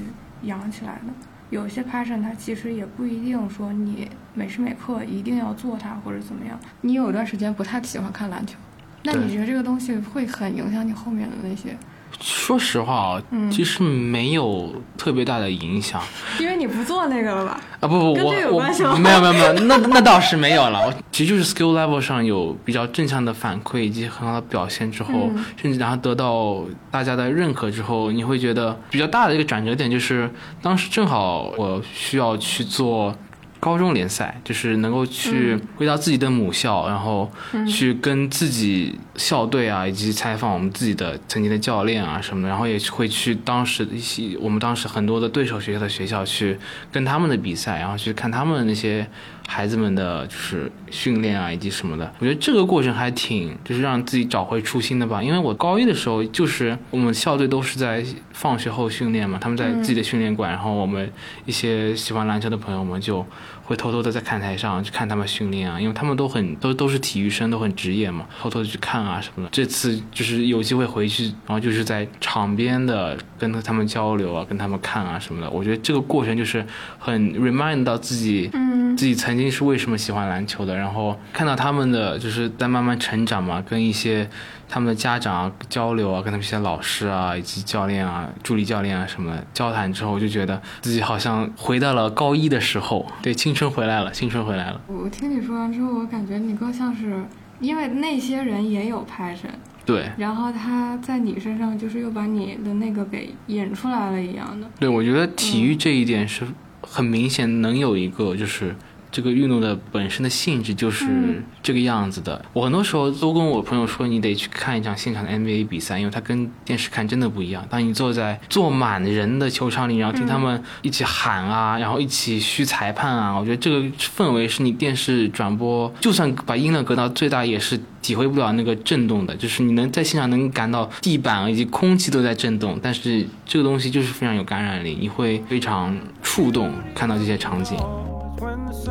[0.43, 1.13] 养起来的。
[1.51, 6.59] 有些 passion 它其实也不一定说你每时每刻一定要做它或者怎么样。
[6.81, 8.59] 你有一段时间不太喜欢看篮球，
[9.05, 11.77] 那你觉得这个东西会很影响你后面的那些？
[12.21, 16.03] 说实话啊，嗯其实没有特别大的影响
[16.41, 17.61] 因为你不做那个了吧？
[17.81, 17.87] 啊！
[17.87, 20.87] 不不，跟我我没有没有没有，那那倒是没有了。
[20.87, 30.31] 我其实就是 skill level 上有比较正向的反馈以及很好的表现之后，嗯甚至然后得到大家的认可之后，你会觉得比较大的一个转折点就是，
[30.63, 33.15] 当时正好我需要去做。
[33.59, 35.61] 高中联赛就是能够去嗯。
[35.77, 37.67] 回到自己的母校，然后嗯。
[37.67, 46.59] 去跟自己校队啊，以及采访我们自己的曾经的教练啊什么的，然后也会去当时一些我们当时很多的对手学校的学校去
[46.93, 49.07] 跟他们的比赛，然后去看他们的那些
[49.47, 52.13] 孩子们的就是训练啊以及什么的。
[52.19, 61.11] 我觉得这个过程还挺就是让自己找回初心的吧，因为我高一的时候就是我们校队都是在放学后训练嘛，他们在自己的训练馆，然后我们
[61.45, 63.25] 一些喜欢篮球的朋友们就
[63.67, 69.49] 会偷偷的在看台上去看他们训练啊，因为他们都很都都是体育生，都很职业嘛，偷偷的去看啊什么的。
[69.53, 75.51] 这次就是有机会回去，然后就是在场边的跟他们交流啊，跟他们看啊什么的。
[75.51, 76.65] 我觉得这个过程就是
[76.99, 84.27] 很 remind 到自己，嗯自己曾经是为什么喜欢篮球的，然后看到他们的就是在慢慢成长嘛，跟一些
[84.69, 97.25] 他们的家长啊交流啊，跟他们一些老师啊以及教练啊、助理教练啊什么的交谈之后，我就觉得自己好像回到了高一的时候，对，青春回来了，青春回来了，我听你说完之后，我感觉你更像是，
[97.61, 99.51] 因为那些人也有 passion，
[99.85, 100.11] 对。
[100.17, 104.69] 然后他在你身上就是又把你的那个给引出来了一样的。
[104.81, 106.45] 对，我觉得体育这一点是
[106.83, 108.75] 很明显能有一个就是。
[109.17, 112.45] 这个运动的本身的性质就是嗯这个样子的。
[112.53, 117.67] 我很多时候都跟我朋友说，你得去看一场现场的 NBA 比赛，因为它跟电视看真的不一样。
[117.71, 129.35] 当你坐在坐满人的球场里，然后听他们一起喊啊，然后一起嘘裁判啊，我觉得这个氛围是你电视转播就算把音量搁到最大，也是体会不了那个震动的。
[129.35, 137.79] 就是你能在现场能感到地板以及空气都在震动，但是这个东西就是非常有感染力，你会非常触动看到这些场景。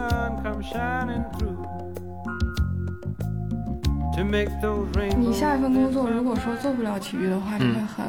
[0.05, 1.57] When the sun comes shining through
[4.15, 4.87] to make those
[5.17, 8.05] 你.下一份工作如果说做不了体育的话，你嗯会很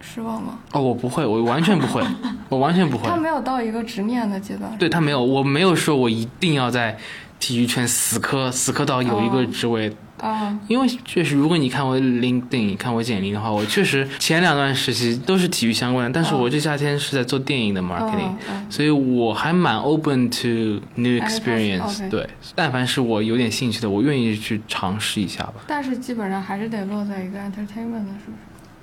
[0.00, 0.58] 失望吗？
[0.72, 2.02] 哦，我不会，我完全不会，
[2.48, 3.16] 我完全不会他。
[3.16, 4.70] 没有到一个执念的阶段。
[4.78, 6.96] 对他没有，我没有说我一定要在
[7.38, 9.94] 体育圈死磕，死磕到有一个哦职位。
[10.24, 18.32] 啊，因为确实，如果你看我 LinkedIn，你看我简历的话，我确实前两段实习都是体育相关的，但是哦我这夏天是在做电影的 marketing，、
[18.70, 22.08] 所以我还蛮 open to new experience。
[22.08, 25.56] 对，但凡是我有点兴趣的，我愿意去尝试一下吧。
[25.66, 28.38] 但是基本上还是得落在一个 entertainment 的，是不是？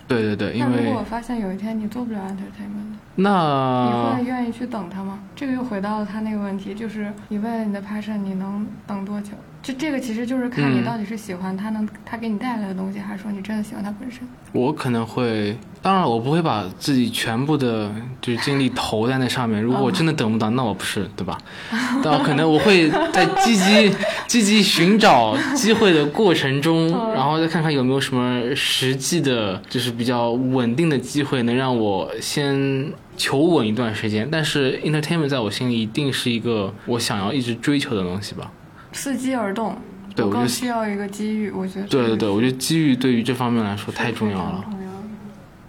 [0.07, 3.29] 对对对，因为如果我发现有一天你做不了 entertainment，那
[3.85, 5.17] 你那会愿意去等他吗？
[5.35, 9.29] 这个又回到了他那个问题，就是你为了你的 passion，你能等多久？
[9.63, 14.21] 这这个其实就是看你嗯到底是喜欢他能他给你带来的东西，还是说你真的喜欢他本身。
[14.53, 19.61] 我可能会，当然我不会把自己全部的就是精力投在那上面。
[19.61, 21.37] 如果我真的等不到，那我不是对吧？
[22.03, 23.95] 但我可能我会在积极
[24.27, 34.27] 积极寻找机会的过程中，然后再看看有没有什么实际的，就是比较稳定的机会，能让我先求稳一段时间。
[34.31, 38.51] 但是 entertainment 在我心里一定是一个我想要一直追求的东西吧。
[38.93, 39.75] 伺机而动，
[40.17, 44.61] 我更需要一个机遇，我觉得对对对，我觉得机遇对于这方面来说太重要了。
[44.65, 44.97] 重要的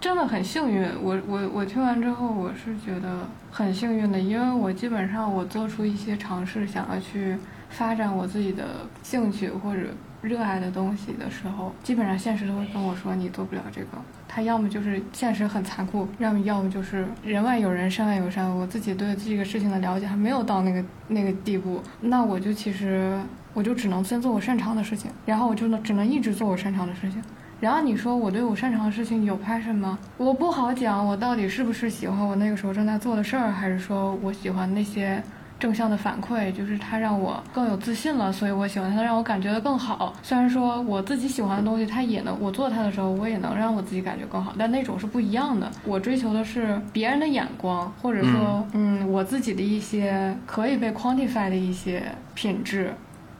[0.01, 7.37] 真的很幸运，我我我听完之后，我是觉得很幸运的，因为我基本上我做出一些尝试，想要去
[7.71, 9.83] 发展我自己的兴趣或者
[10.23, 13.89] 热爱的东西的时候，基本上现实都会跟我说你做不了这个。
[14.29, 18.49] 他要么就是现实很残酷，要么要么就是人外有人，山外有山。
[18.49, 23.21] 我自己对这个事情的了解还没有到那个那个地步，那我就其实
[23.53, 27.23] 我就只能先做我擅长的事情，然后我就能只能一直做我擅长的事情。
[27.61, 29.99] 然后你说我对我擅长的事情有 passion 吗？
[30.17, 35.23] 我不好讲，我到底是不是喜欢我那个时候正在做的事儿，还是说我喜欢那些
[35.63, 40.13] 正向的反馈，就是它让我更有自信了，所以我喜欢它，让我感觉的更好。
[40.21, 45.71] 虽然说我自己喜欢的东西，它也能我做它的时候，我也能让我自己感觉更好，但那种是不一样的。
[45.85, 52.03] 我追求的是别人的眼光，或者说，嗯，我自己的一些可以被 quantify 的一些
[52.35, 52.93] 品质。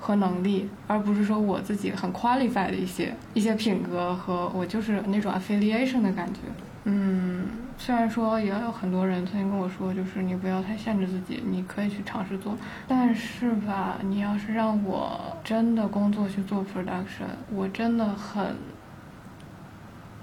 [0.05, 6.41] 和能力，而不是说我自己很 qualify 的一些一些品格和我就是那种 affiliation 的感觉。
[6.87, 7.47] 嗯，
[7.85, 18.55] 虽然说也有很多人曾经跟我说，就是你不要太限制自己，你可以去尝试做，但是吧，你要是让我真的工作去做 production，我真的很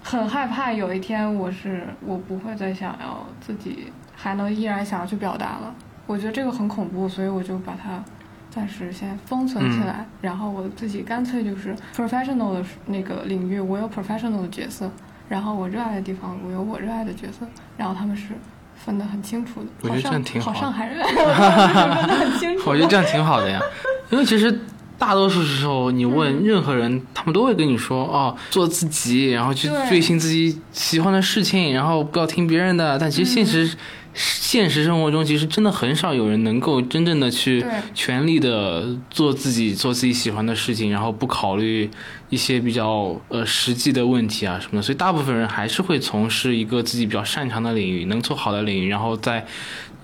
[0.01, 5.75] 很害怕有一天我是我不会再想要自己还能依然想要去表达了。
[6.07, 8.01] 我觉得这个很恐怖，所以我就把它
[8.49, 14.89] 暂时先封存起来，然后我自己干脆就是 professional 的那个领域，我有 professional 的角色，
[15.29, 18.29] 然后我热爱的地方，我有我热爱的角色，然后他们是
[18.75, 19.67] 分得很清楚的。
[19.81, 22.69] 我觉得这样挺好的好上海人，分得很清楚。
[22.69, 23.61] 我觉得这样挺好的呀，
[24.09, 24.59] 因为其实
[24.97, 32.97] 大多数时候你嗯问任何人，他们都会跟你说哦，做自己，然后去追寻自己喜欢的事情，然后不要听别人的。
[32.97, 33.77] 但其实现实、嗯
[34.19, 41.89] 现实生活中，其实真的很少有人能够真正的去全力的做自己，做自己喜欢的事情，然后不考虑
[42.29, 44.81] 一些比较呃实际的问题啊什么的。
[44.81, 49.45] 所以大部分人还是会从事一个自己比较擅长的领域，能做好的领域，然后再。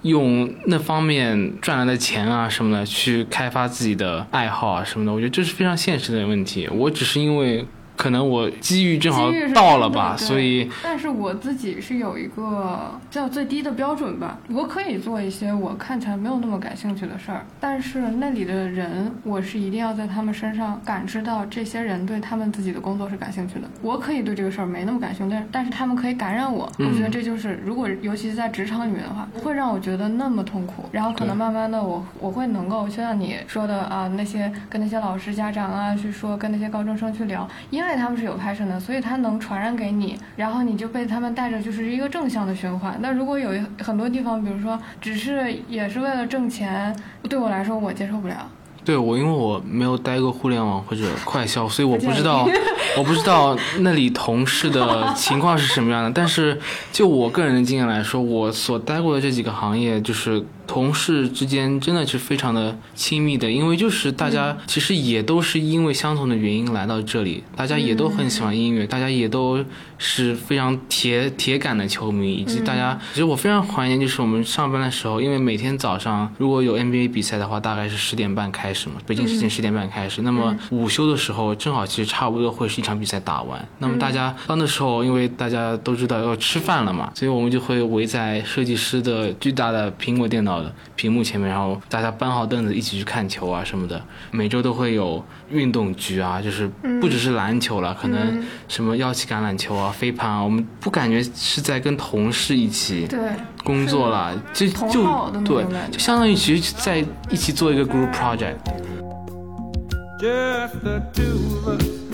[0.01, 6.69] 用那方面赚来的钱啊什么的去开发自己的爱好啊什么的，我觉得这是非常现实的问题。
[6.71, 23.69] 我只是因为可能我机遇正好到了吧，所以但是我自己是有一个叫最低的标准吧，我可以做一些我看起来没有那么感兴趣的事儿，但是那里的人，我是一定要在他们身上感知到这些人对他们自己的工作是感兴趣的。
[23.81, 26.71] 我可以对这个事儿没那么感兴趣，但是但是他们可以感染我。
[26.79, 30.85] 嗯我觉得这就是，如果尤其是在职场里面的话，不会让我觉得那么痛苦。
[30.91, 42.97] 然后可能慢慢的我我会能够就像你说的啊，那些跟那些老师、家长啊去说，跟那些高中生去聊，因为他们是有 passion 的，所以他能传染给你，然后你就被他们带着，就是一个正向的循环。
[43.01, 46.95] 那如果有一很多地方，比如说只是也是为了挣钱，
[47.29, 48.49] 对我来说我接受不了。
[48.85, 52.47] 对我，因为我没有待过互联网或者快销，所以我不知道，
[52.95, 56.11] 我不知道那里同事的情况是什么样的。
[56.11, 56.55] 但是
[56.91, 69.63] 就我个人的经验来说，我所待过的这几个行业，就是同事之间真的是非常的亲密的，因为就是大家其实也都是因为相同的原因来到这里，大家也都很喜欢音乐，大家也都
[69.97, 94.01] 是非常铁铁杆的球迷，以及大家，其实我非常怀念就是我们上班的时候，因为每天早上如果有 NBA 比赛的话，大概是十点半开始嘛，北京时间十点半开始，那么午休的时候正好其实差不多会是一场比赛打完，那么大家到那时候，因为大家都知道要吃饭了嘛，所以我们就会围在设计师的巨大的苹果电脑的屏幕前面，然后大家搬好凳子一起去看球啊什么的。
[94.31, 96.67] 每周都会有运动局啊，就是
[97.01, 103.19] 不只是篮球了，可能什么腰旗橄榄球啊、飞盘啊，我们不感觉是在跟同事一起对，
[103.63, 108.55] 工作了，就就对就相当于其实在一起做一个 group project。
[110.17, 112.04] just the two of us.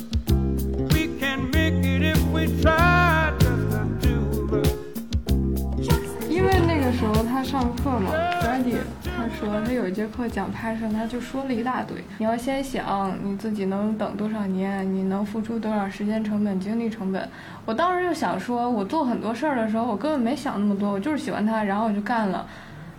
[7.42, 11.98] 他上课嘛，Freddie 他说他有一节课讲拍摄他就说了一大堆。
[12.20, 17.28] 你要先想你自己能等多少年，你能付出多少时间成本、精力成本。
[17.66, 22.46] 我当时就想说，我做很多事儿的时候，我根本没想那么多，我就是喜欢他，然后我就干了。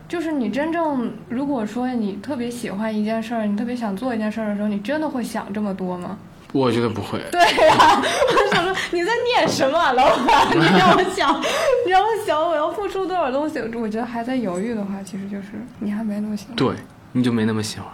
[0.09, 6.19] 就是你真正如果说你特别喜欢一件事儿，你特别想做一件事儿的时候，你真的会想这么多吗？
[6.53, 7.19] 我觉得不会。
[7.31, 10.49] 对呀、我想说你在念什么啊，老板？
[10.51, 11.41] 你让我想，
[11.85, 13.59] 你让我想我要付出多少东西？
[13.75, 15.49] 我觉得还在犹豫的话，其实就是
[15.81, 16.55] 你还没那么喜欢。
[16.57, 16.75] 对，
[17.13, 17.89] 你就没那么喜欢。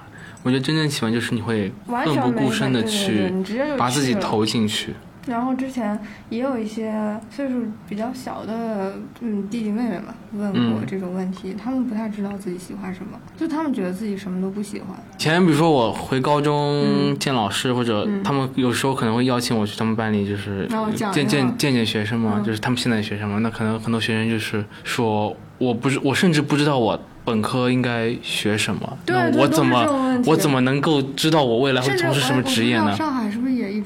[0.45, 3.33] 我觉得真正喜欢就是你会完奋不顾身的去
[3.77, 4.95] 把自己投进去。
[5.29, 5.99] 然后之前
[6.31, 6.93] 也有一些
[7.31, 14.89] 岁数比较小的嗯弟弟妹妹嘛问过嗯这种问题，他们不太知道自己喜欢什么，就他们觉得自己什么都不喜欢。
[15.16, 20.68] 以前比如说我回高中嗯见老师，或者嗯他们有时候可能会邀请我去他们班里，就是
[21.12, 23.39] 见见见见学生嘛，嗯就是他们现在的学生嘛。
[23.39, 32.97] 那可能很多学生就是说，我不是我甚至不知道我本科应该学什么，对那我怎么我怎么能够知道我未来会从事什么职业呢？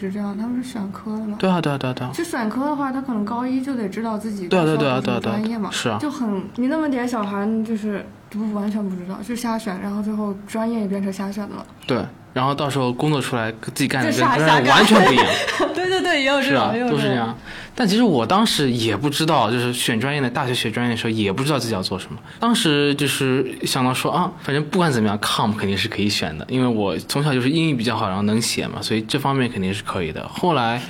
[0.02, 0.36] 直这样？
[0.36, 1.36] 他们是选科的嘛？
[1.38, 2.10] 对啊，对啊，对啊，对啊。
[2.12, 8.04] 就选科的话，他可能高一就得知道自己对啊对啊要什么对啊对啊专业嘛，是啊就很你那么点小孩，就是
[8.38, 11.66] 不完全不知道，就瞎选，然后最后专业也变成瞎选的了。
[11.86, 12.02] 对，
[12.32, 14.28] 然后到时候工作出来，自己干的跟
[14.66, 15.26] 完全不一样。
[15.74, 17.36] 对对对，也有是啊，都是这样。
[17.74, 22.18] 但其实我当时也不知道，就是选专业的大学学专业的时候，也不知道自己要做什么。
[22.38, 30.26] 当时就是想到说啊，反正不管怎么样，com 肯定是可以选的，因为我从小就是英语比较好，然后能写嘛，所以这方面肯定是可以的。
[30.28, 30.82] 后来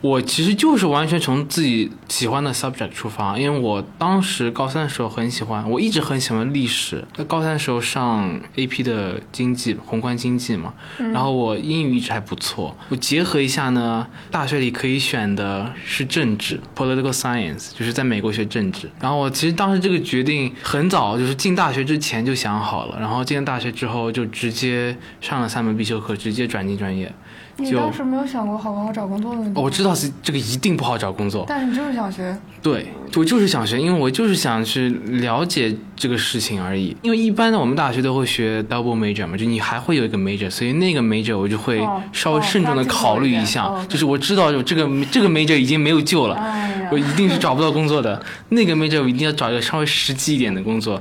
[0.00, 7.04] 我其实就是完全从自己喜欢的 subject 出发，因为我当时高三的时候很喜欢，我一直很喜欢历史。
[7.14, 12.76] 在高三的时候上 AP 的经济宏观经济嘛，然后我英语一直还不错。
[12.88, 18.90] 我结合一下呢，大学里可以选的是政治 （political science），就是在美国学政治。
[19.00, 27.12] 然后我其实当时这个决定很早，就是进大学之前就想好了，然后进了大学之后就直接上了三门必修课，直接转进专业。
[27.58, 29.58] 就你当时没有想过好不好找工作的问题？
[29.58, 32.86] 哦我知道是这个一定不好找工作，但是你就是想学，对，
[33.16, 36.96] 我就是想学，因为我就是想去了解这个事情而已。
[37.02, 48.22] 因为一般的我们大学都会学 double major 嘛，就你还会有一个 major，所以那个 major 我就会哦稍微哦慎重的考虑一下，就是我知道有这个这个 major 已经没有救了，哎我一定是找不到工作的。
[48.50, 51.00] 那个 major 我一定要找一个稍微实际一点的工作，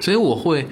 [0.00, 0.66] 所以我会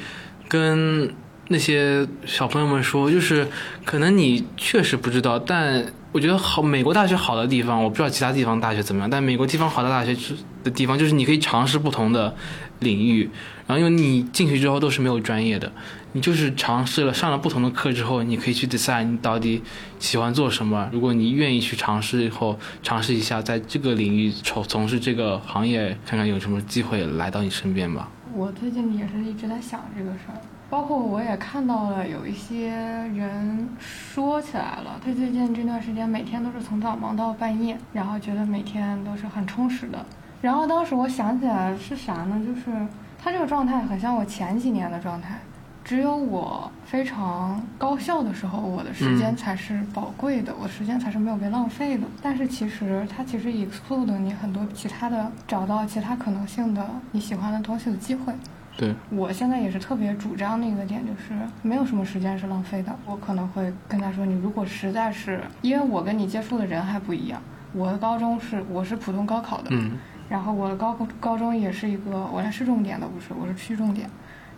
[0.46, 1.12] 跟
[1.48, 3.48] 那些小朋友们说，就是
[3.84, 12.34] 可能你确实不知道，但我觉得好，美国大学好的地方，我不知道其他地方大学怎么样，但美国地方好的大学是的地方，就是你可以尝试不同的
[12.80, 13.30] 领域，
[13.66, 15.72] 然后因为你进去之后都是没有专业的，
[16.12, 19.62] 你就是尝试了上了不同的课之后，你可以去 decide 你到底
[19.98, 20.88] 喜欢做什么。
[20.92, 28.10] 如果你愿意去尝试以后，尝试一下在这个领域从从事这个行业，看看有什么机会来到你身边吧。
[28.34, 30.40] 我最近也是一直在想这个事儿，
[30.70, 40.04] 包括我也看到了有一些人说起来了，他最近这段时间每天都是从早忙到半夜，然后觉得每天都是很充实的。
[40.42, 42.40] 然后当时我想起来是啥呢？
[42.46, 42.86] 就是
[43.18, 45.38] 他这个状态很像我前几年的状态。
[45.84, 52.06] 只有我非常高效的时候，我的时间嗯才是宝贵的，我的时间才是没有被浪费的。
[52.20, 58.34] 但是其实它其实 exclude 你很多其他的找到其他可能性的你喜欢的东西的机会。
[58.78, 62.96] 对，我现在也是特别主张的一个点，就是没有什么时间是浪费的。
[63.04, 69.98] 我可能会跟他说，你如果实在是，因为我跟你接触的人还不一样，我的高中是我是普通高考的，嗯，
[70.28, 74.08] 然后我的高高中也是一个，我连市重点都不是，我是区重点，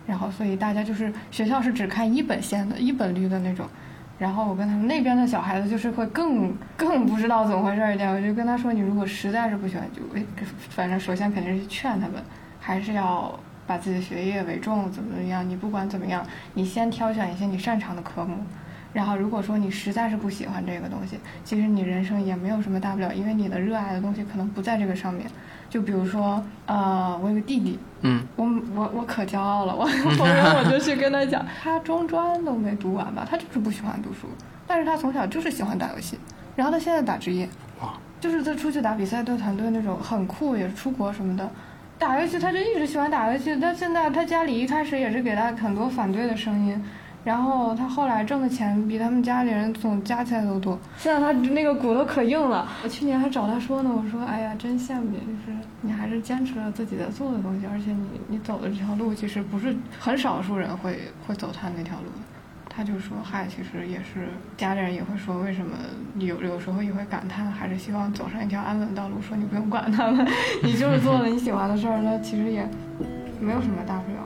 [0.05, 3.65] 然后所以大家就是学校是只看一本线的，一本率的那种。
[4.19, 10.03] 然后我跟他们那边的小孩子就是会更更不知道怎么回事儿一点，我就跟他说，你如果实在是不喜欢，就
[10.69, 12.21] 反正首先肯定是劝他们，
[12.59, 13.33] 还是要
[13.65, 15.47] 把自己的学业为重，怎么怎么样。
[15.47, 18.37] 你不管怎么样，你先挑选一些你擅长的科目。
[18.93, 25.25] 然后，如果说你实在是不喜欢这个东西，其实你人生也没有什么大不了，因为你的热爱的东西可能不在这个上面。
[25.69, 28.45] 就比如说，呃，我有个弟弟，嗯，我
[28.75, 29.85] 我我可骄傲了，我
[30.19, 34.27] 后面我就去跟他讲，他中专都没读完吧，他就是不喜欢读书，
[34.67, 36.19] 但是他从小就是喜欢打游戏，
[36.57, 37.47] 然后他现在打职业，
[37.79, 41.49] 哇，就是他出去打比赛对团队那种很酷，也是出国什么的。
[42.01, 43.55] 打游戏，他就一直喜欢打游戏。
[43.61, 46.83] 但现在他家里一开始也是给他很多反对的声音，
[47.23, 50.79] 然后他后来挣的钱比他们家里人总加起来都多。
[50.97, 52.67] 现在他那个骨头可硬了。
[52.83, 60.97] 我去年还找他说呢，我说：“哎呀，真羡慕你，就是你还是坚持了自己在做的东西，而且你你走的这条路其实不是很少数人会
[61.27, 62.25] 会走他那条路的。”
[62.73, 65.75] 他就说：“嗨，其实也是家里人也会说，为什么
[66.17, 69.21] 有有时候也会感叹，还是希望走上一条安稳道路。
[69.21, 70.25] 说你不用管他们，
[70.63, 72.65] 你就是做了你喜欢的事儿，那其实也
[73.41, 74.19] 没有什么大不了。”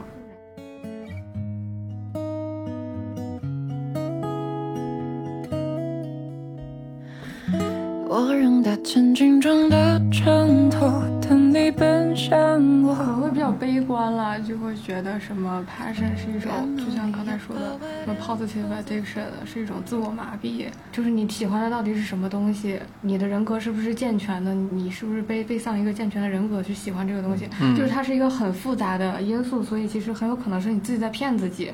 [8.18, 13.26] 我扔大成精装的枕头，等你你奔向可能我。
[13.26, 27.46] 会比较悲观了，就会觉得什么 passion 是一种，就像刚才说的，什么 positive addiction 是一种自我麻痹，就是你喜欢的到底是什么东西，你的人格是不是健全的，你是不是背背向一个健全的人格去喜欢这个东西，
[27.76, 31.70] 就是它是一个很复杂的因素，所以其实很有可能是你自己在骗自己，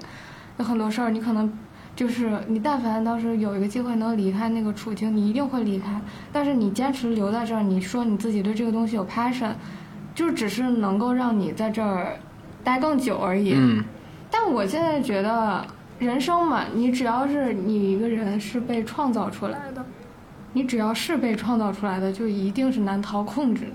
[0.56, 1.52] 有很多事儿你可能。
[1.94, 6.00] 就是你，但凡当时有一个机会能离开那个处境，你一定会离开。
[6.32, 9.52] 但是你坚持留在这儿，你说你自己对这个东西有 passion，
[10.14, 12.16] 就只是能够让你在这儿
[12.64, 13.52] 待更久而已。
[13.54, 13.84] 嗯，
[14.30, 15.64] 但我现在觉得，
[15.98, 19.84] 人生嘛，你只要是你一个人是被创造出来的，
[20.54, 23.72] 你只要是被创造出来的，就一定是难逃控制的。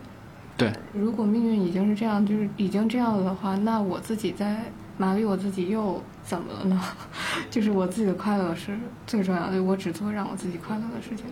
[0.57, 4.57] 对，如果命运已经是这样，就是已经这样了的话，那我自己在
[4.97, 6.79] 麻痹我自己又怎么了呢？
[7.49, 11.25] 就是我自己的快乐是最重要的，我只做让我自己快乐的事情。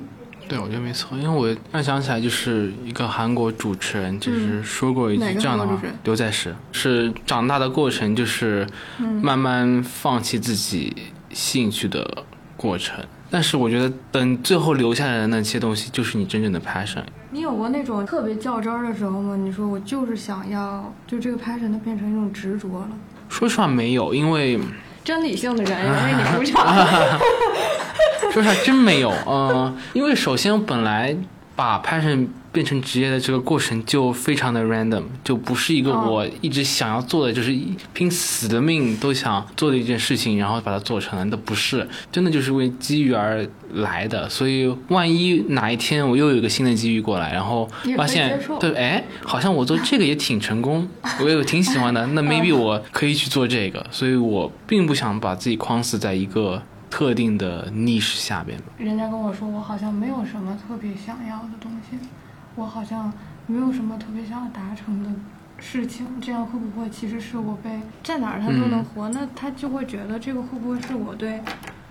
[0.47, 8.65] 对，我觉得没错，因为我突然想起来就是一个韩国主持人，就是说过一句这样的话刘在石是长大的过程，就是
[9.21, 10.95] 慢慢放弃自己
[11.31, 12.23] 兴趣的
[12.55, 13.03] 过程。
[13.29, 17.03] 但是我觉得，等最后留下来的那些东西，就是你真正的 passion。
[17.31, 19.35] 你有过那种特别较真儿的时候吗？
[19.35, 22.89] 你说我就是想要，就这个 passion 它变成一种执着了。
[23.27, 24.59] 说实话没有，因为
[25.05, 26.75] 真理性的人，因为你不唱。
[28.33, 29.13] 说实话真没有。
[29.27, 31.15] 嗯、因为首先本来
[31.55, 37.53] 把 passion 变成职业的这个过程就非常的 random，就不是一个哦我一直想要做的，就是
[37.93, 44.29] 拼死的命都想做的一件事情，然后把它做成了，那不是，真的就是为机遇而来的。
[44.29, 50.87] 所以万一哪一天我又有一个新的机遇过来，然后发现对，哎，好像我做这个也挺成功，
[51.19, 53.85] 我也挺喜欢的，那 maybe 我可以去做这个。
[53.91, 58.67] 所以我并不想把自己框死在一个特定的 niche 下边吧。
[58.77, 61.97] 人家跟我说，我好像没有什么特别想要的东西，
[62.55, 63.11] 我好像
[63.47, 65.09] 没有什么特别想要达成的
[65.59, 66.05] 事情。
[66.21, 69.09] 这样会不会其实是我被在哪儿他都能活？
[69.09, 71.41] 那他就会觉得这个会不会是我对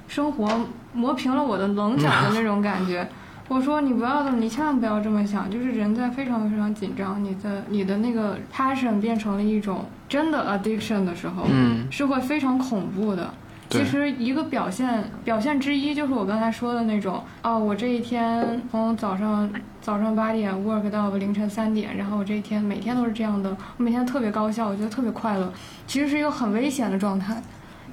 [0.09, 3.07] 生活磨平了我的棱角的那种感觉？
[3.49, 5.51] 我说你不要这么，你千万不要这么想。
[5.51, 13.33] 就是人在非常非常紧张，你的你的那个 passion 变成了一种真的 addiction 的时候，嗯是会非常恐怖的。
[13.69, 19.51] 对其实一个表现表现之一就是我刚才说的那种，哦，我这一天从早上
[19.81, 25.53] 早上八点 work 到凌晨三点，然后我这一天每天都是这样的，我每天特别高效，我觉得特别快乐，
[25.87, 27.43] 其实是一个很危险的状态，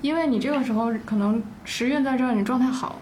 [0.01, 2.97] 因为你这个时候可能时运在这儿，你状态好，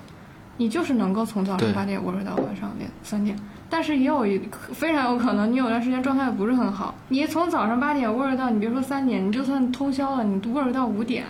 [0.58, 3.36] 你就是能够从早上对八点 work 到晚上两三点。
[3.72, 4.42] 但是也有一
[4.74, 11.24] 非常有可能，你有段时间状态不是很好，你从早上八点 work 到你别说三点，你就算通宵了，你 work 到五点，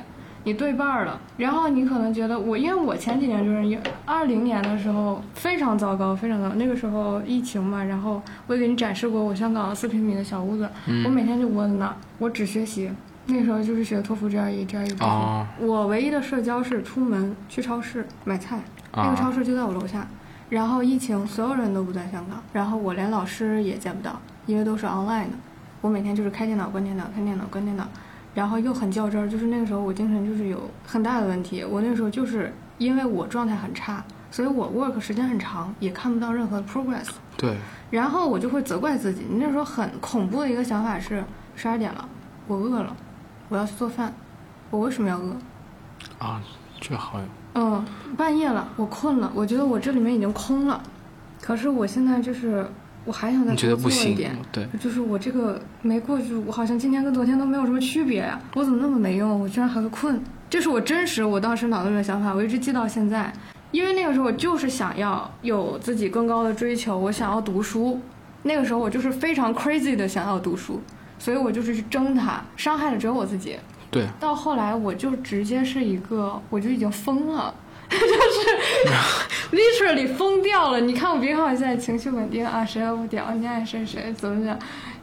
[0.43, 6.55] 你对半儿了，然后你可能觉得我，因为我前几年就是二零年的时候非常糟糕，非常糟糕。
[6.55, 10.69] 那个时候疫情嘛，然后我也给你展示过我香港四平米的小屋子，
[11.05, 12.89] 我每天就窝在那儿，我只学习。
[13.25, 18.59] 那时候就是学托福 GRE、GRE 不哦我唯一的社交是出门去超市买菜，
[18.93, 20.07] 那个超市就在我楼下。
[20.49, 25.33] 然后疫情，所有人都不在香港，然后我连老师也见不到，因为都是 online 的。
[25.81, 27.87] 我每天就是开电脑、关电脑、开电脑、关电脑，
[28.33, 31.63] 然后又很较真儿，就是那个时候我精神就是有很大的问题。
[31.63, 37.07] 我那时候就是因为我状态很差，所以我 work 时间很长，也看不到任何 progress。
[37.37, 37.57] 对，
[37.89, 39.25] 然后我就会责怪自己。
[39.31, 41.23] 那时候很恐怖的一个想法是：
[41.55, 42.07] 十二点了，
[42.47, 42.95] 我饿了，
[43.49, 44.13] 我要去做饭，
[44.69, 45.35] 我为什么要饿？
[46.19, 46.41] 啊，
[46.79, 47.19] 这好。
[47.55, 47.83] 嗯，
[48.15, 50.81] 半夜了，我困了，我觉得我这里面已经空了，
[51.41, 52.69] 可是我现在就是
[53.05, 54.35] 我还想再你觉得不行做一点，？
[54.51, 59.39] 对，就是我这个没过去，我好像今天跟昨天都没有什么区别呀、我怎么那么没用？
[59.39, 63.31] 我居然还会困，这是我真实我当时脑子里的想法，我一直记到现在。
[63.71, 67.99] 因为那个时候我就是想要有自己更高的追求，我想要读书，
[68.41, 70.81] 那个时候我就是非常 crazy 的想要读书，
[71.19, 73.57] 所以我就是去争它，伤害的只有我自己。
[73.91, 77.53] 对，到后来我就直接是一个，我就已经疯了，
[77.97, 80.79] 就是 literally 疯掉了。
[80.79, 84.57] 你看我别看我现在情绪稳定啊，谁都不屌，你爱谁谁怎么讲。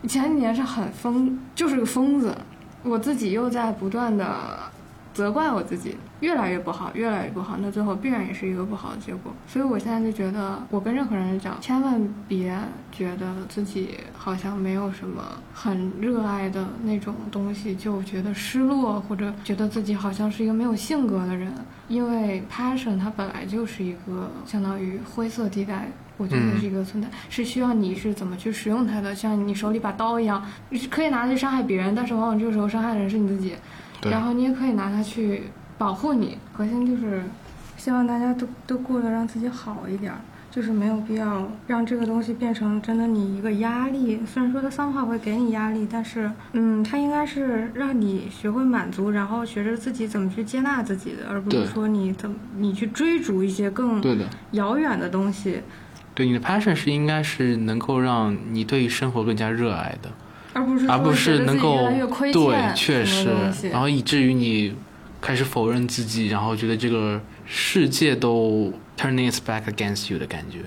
[0.09, 2.37] 前几年是很疯，就是个疯子。
[2.83, 4.25] 我自己又在不断的
[5.17, 9.33] 责怪我自己，越来越不好，越来越不好，那最后必然也是一个不好的结果。
[9.47, 12.57] 所以我现在就觉得，我跟任何人讲，千万别
[12.93, 15.23] 觉得自己好像没有什么
[15.55, 21.53] 很热爱的那种东西，就觉得失落，或者觉得自己好像是一个没有性格的人。
[21.89, 25.89] 因为 passion 它本来就是一个相当于灰色地带。
[26.19, 33.55] 我觉得是一个存在，是需要你是怎么去使用它的，像你手里把刀一样，你是可以拿去伤害别人，但是往往这个时候伤害的人是你自己。
[34.07, 35.45] 对然后你也可以拿它去
[35.77, 36.39] 保护你。
[36.53, 37.23] 核心就是
[37.77, 40.19] 希望大家都都过得让自己好一点儿。
[40.49, 44.19] 就是没有必要让这个东西变成真的你一个压力。
[44.27, 55.61] 虽然说它三话会给你压力，但是，嗯，它应该是让你学会满足，然后学着自己怎么去接纳自己的，而不是说你怎么你去追逐一些更对的，遥远的东西，
[56.15, 60.11] 对你的 passion 是应该是能够让你对于生活更加热爱的，
[60.57, 61.89] 而不是而不是能够
[62.33, 63.29] 对，确实
[63.71, 64.75] 然后以至于你
[65.21, 70.61] 开始否认自己，然后觉得这个世界都 turning its back against you 的感觉。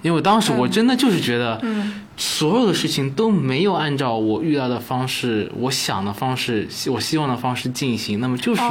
[0.00, 8.62] 因为我当时我真的就是觉得，嗯所有的事情都没有按照我遇到的方式、我想的方式、我希望的方式进行，那么就是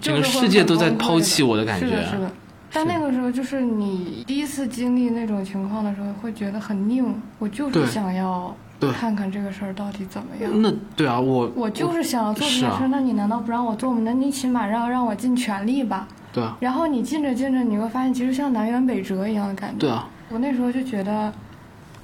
[0.00, 2.30] 整个世界都在抛弃我的感觉是的。
[2.72, 7.04] 但那个时候，就是你第一次经历那种情况的时候，会觉得很拧。
[7.38, 10.62] 我就是想要对看看这个事儿到底怎么样。
[10.62, 14.00] 那对啊，我我就是想要做这件事，那你难道不让我做吗？
[14.04, 16.06] 那你起码让让我尽全力吧。
[16.32, 19.78] 对啊，然后你尽着尽着，你会发现其实像南辕北辙一样的感觉。
[19.78, 21.32] 对啊，我那时候就觉得，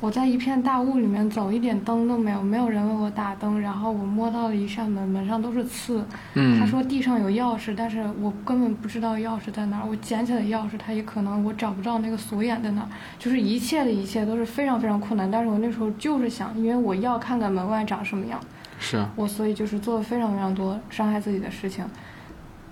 [0.01, 3.61] 我在一片大雾里面走，一点灯都没有，没有人为我打灯。
[3.61, 6.03] 然后我摸到了一扇门，门上都是刺。
[6.33, 9.87] 嗯，他说地上有钥匙，但是我根本不知道钥匙在哪儿。
[9.87, 12.89] 我捡起来钥匙，它也可能我找不到那个锁眼在哪儿。
[13.19, 15.31] 就是一切的一切都是非常非常困难。
[15.31, 18.41] 但是我那时候就是想，因为我要看看门外长什么样，
[18.79, 21.85] 是啊，我所以就是做了非常非常多伤害自己的事情。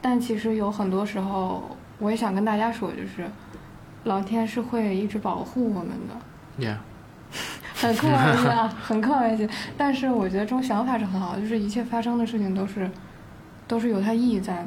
[0.01, 3.29] 但其实有很多时候，我也想跟大家说，就是
[4.05, 6.67] 老天是会一直保护我们的。
[6.67, 6.77] yeah，
[7.81, 9.49] 很客观一些啊， 很客观一些。
[9.77, 12.91] 但是我觉得这种想法是很好的，就是一切发生的事情都是
[13.67, 14.67] 都是有它意义在的。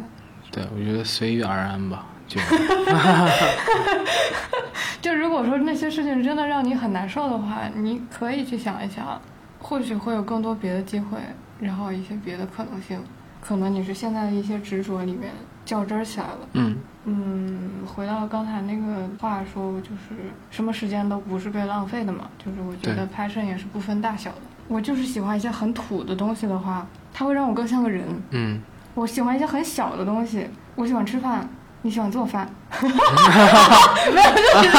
[0.51, 2.39] 对，我觉得随遇而安吧，就
[5.01, 9.19] 就如果说那些事情真的让你很难受的话，你可以去想一想，
[9.59, 11.17] 或许会有更多别的机会，
[11.59, 13.01] 然后一些别的可能性。
[13.41, 15.31] 可能你是现在的一些执着里面
[15.65, 16.37] 较真儿起来了。
[16.53, 20.15] 嗯，嗯，回到刚才那个话说，就是
[20.51, 22.29] 什么时间都不是被浪费的嘛。
[22.37, 24.37] 就是我觉得对 passion 也是不分大小的。
[24.67, 28.05] 我就是喜欢一些很土的东西的话，它会让我更像个人。
[28.29, 28.61] 嗯，
[28.93, 31.49] 我喜欢一些很小的东西，我喜欢吃饭，
[31.83, 32.47] 你喜欢做饭。
[32.81, 34.29] 没有，
[34.63, 34.77] 就是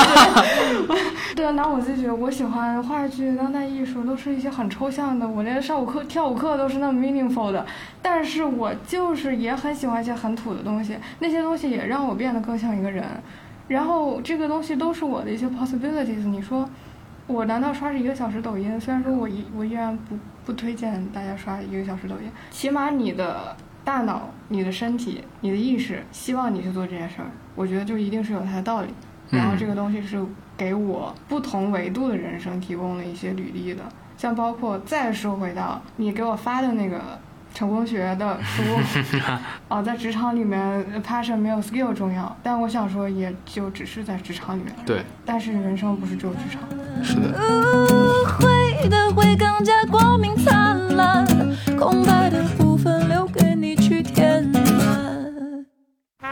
[1.34, 5.26] 对，拿我自己觉得，我喜欢话剧、当代艺术，都是一些很抽象的。
[5.26, 7.64] 我连上舞课、跳舞课都是那么 meaningful 的，
[8.02, 13.04] 但是我就是也很喜欢一些很土的东西，那些东西也让我变得更像一个人。
[13.68, 16.26] 然后这个东西都是我的一些 possibilities。
[16.26, 16.68] 你说，
[17.26, 18.78] 我难道刷是一个小时抖音？
[18.78, 28.88] 虽然说我依我依然不不推荐大家刷一个小时抖音，起码你的大脑、你的身体、你的意识希望你去做这件事儿，我觉得就一定是有它的道理。
[29.30, 30.22] 然后这个东西是
[30.58, 33.82] 给我不同维度的人生提供了一些履历的，
[34.16, 37.00] 像包括再说回到你给我发的那个
[37.54, 38.62] 成功学的书，
[39.68, 40.60] 哦，在职场里面
[40.92, 44.74] 呃 passion 没有 skill 重要，但我想说也就只是在职场里面。
[44.84, 46.60] 对，但是人生不是只有职场。
[47.02, 47.32] 是的，
[48.38, 51.26] 会的会更加光明灿烂，
[51.78, 52.44] 空白的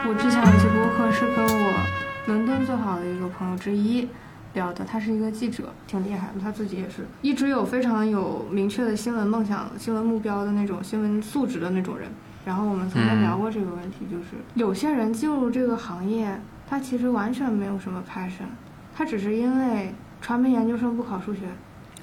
[0.08, 1.86] 我之前有一期播客是跟我
[2.26, 4.08] 伦敦最好的一个朋友之一
[4.54, 12.08] 聊的，他是一个记者，挺厉害的，他自己也是一直有非常有明确的新闻梦想、新闻目标的那种新闻素质的那种人。
[12.46, 14.24] 然后我们曾经聊过这个问题，就是
[14.54, 18.48] 有些人进入这个行业，他其实完全没有什么 passion，
[18.96, 19.92] 他只是因为
[20.22, 21.40] 传媒研究生不考数学，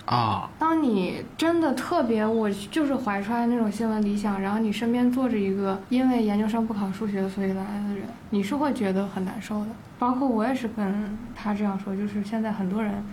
[0.07, 9.67] 啊，当你真的特别，我就是怀揣那种新闻理想，然后你身边坐着一个因为研究生不考数学所以来的人，你是会觉得很难受的。
[9.99, 13.03] 包括我也是跟他这样说，就是现在很多人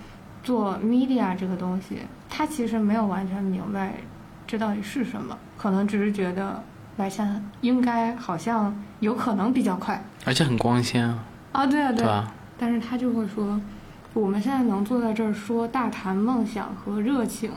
[0.45, 1.99] 做 media 这个东西，
[2.31, 3.95] 他其实没有完全明白
[4.47, 6.63] 这到底是什么，可能只是觉得
[6.99, 12.33] 来钱应该好像有可能比较快而且很光鲜啊，啊，对啊，对啊。
[12.57, 13.61] 但是他就会说，
[14.15, 17.51] 我们现在能坐在这儿说大谈梦想和热情、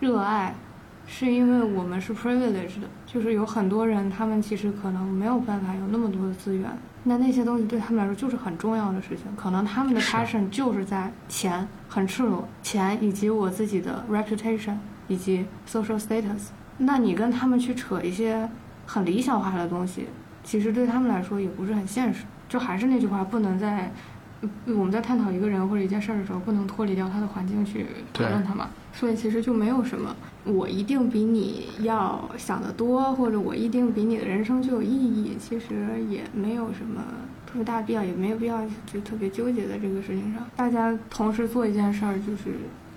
[0.00, 0.54] 热爱，
[1.06, 6.70] 是因为我们是 privileged 的，就是有很多人他们其实可能没有办法有那么多的资源，
[7.04, 14.76] 那那些东西对他们来说就是很重要的事情，可能他们的 passion 就是在钱，很赤裸，钱以及我自己的 reputation
[15.08, 16.48] 以及 social status。
[16.76, 18.46] 那你跟他们去扯一些
[18.84, 20.08] 很理想化的东西，
[20.42, 22.24] 其实对他们来说也不是很现实。
[22.46, 23.90] 就还是那句话，不能在呃
[24.66, 28.70] 我们在探讨一个人或者一件事儿的时候，不能脱离掉他的环境去讨论他嘛。
[28.92, 30.14] 所以其实就没有什么，
[30.44, 35.36] 我一定比你要想得多，或者我一定比你的人生就有意义。
[35.38, 37.02] 其实也没有什么
[37.46, 40.44] 特别大的必要，也没有必要就特别纠结在这个事情上。
[40.54, 42.54] 大家同时做一件事儿，就是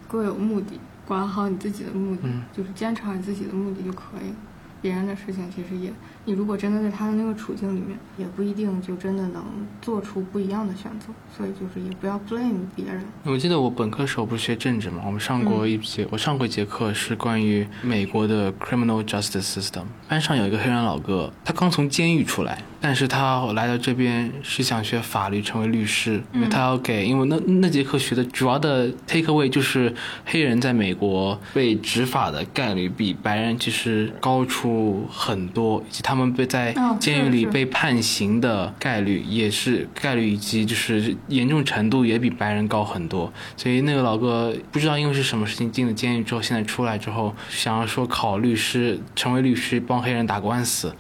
[0.08, 4.36] 各有目的，管好你自己的目的，嗯就是坚持好你自己的目的就可以了。
[4.80, 5.92] 别人的事情其实也
[6.28, 9.42] 你如果真的在他的那个处境里面，也不一定就真的能
[9.82, 11.08] 做出不一样的选择。
[11.38, 13.02] 所以就是也不要 blame 别人。
[13.24, 19.84] 我记得我本科时候不是学政治嘛，我们上过一节，我上过一节课是关于美国的 criminal justice system。
[20.10, 29.94] 班上有一个黑人老哥，他刚从监狱出来，但是他来到这边是想学法律，成为律师，因为他要给，因为那那节课学的主要的 take away 就是
[30.26, 50.94] 黑人在美国被执法的概率比白人其实高出很多，以及他们被在哦监狱里被判刑的概率也是概率以及就是严重程度也比白人高很多，所以那个老哥不知道因为是什么事情进了监狱之后，现在出来之后想要说考律师，成为律师帮黑人打官司，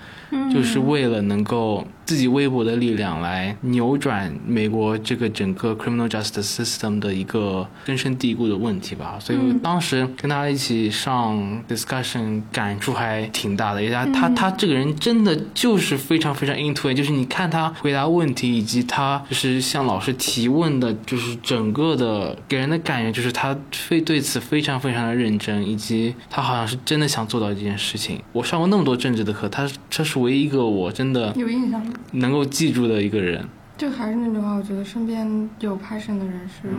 [0.54, 9.18] 就是为了能够后自己微薄的力量来扭转美国这个整个 criminal justice system 的一个根深蒂固的问题吧。
[9.20, 11.38] 所以当时跟他一起上
[11.68, 13.84] discussion，感触还挺大的。
[13.84, 28.22] 也他他他这个人真的就是非常非常 into it，就是你看他回答问题，以及他就是向老师提问的，就是整个的给人的感觉就是他非对此非常非常的认真，以及他好像是真的想做到这件事情。
[28.32, 33.48] 我上过那么多政治的课，他这是唯一一个我真的有印象的，能够记住的一个人。
[33.78, 36.70] 就还是那句话，我觉得身边有 passion 的人是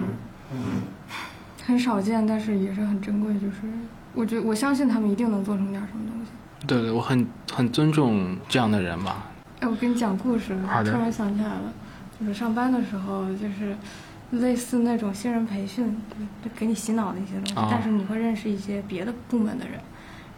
[1.64, 3.32] 很少见，但是也是很珍贵。
[3.34, 3.56] 就是
[4.14, 6.30] 我觉我相信他们一定能做成点什么东西。
[6.66, 9.30] 对对，我很很尊重这样的人吧。
[9.60, 11.72] 哎，我跟你讲故事，突然想起来了，
[12.18, 13.76] 就是上班的时候，就是
[14.32, 15.96] 类似那种新人培训，
[16.44, 19.78] 就给你洗脑的一些东西，哦但是你会认识一些别的部门的人。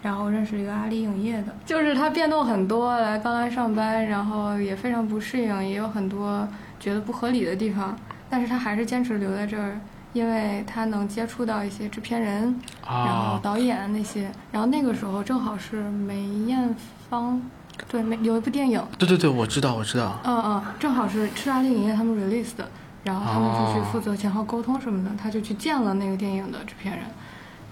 [0.02, 6.46] 然后认识一个阿里影业的，就是他变动很多，来刚来上班，然后也非常不适应，也有很多
[6.78, 7.96] 觉得不合理的地方，
[8.28, 9.78] 但是他还是坚持留在这儿，
[10.12, 16.74] 因为他能接触到一些制片人，然后啊，导演那些，然后那个时候正好是梅艳
[17.08, 17.40] 芳，
[17.88, 20.18] 对，梅有一部电影，对对对，我知道我知道。
[20.24, 22.66] 嗯嗯，正好是是阿里影业他们 release 的，
[23.04, 27.04] 然后他们就去哦负责前后沟通什么的，他就去见了那个电影的制片人，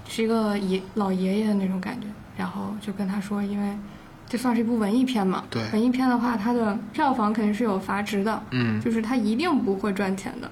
[0.09, 3.77] 是一个爷老爷爷的那种感觉，然后就跟他说，因为
[4.27, 10.51] 这算是一部文艺片嘛，对文艺片的话，它的票房肯定是有阀值的，嗯就是他一定不会赚钱的。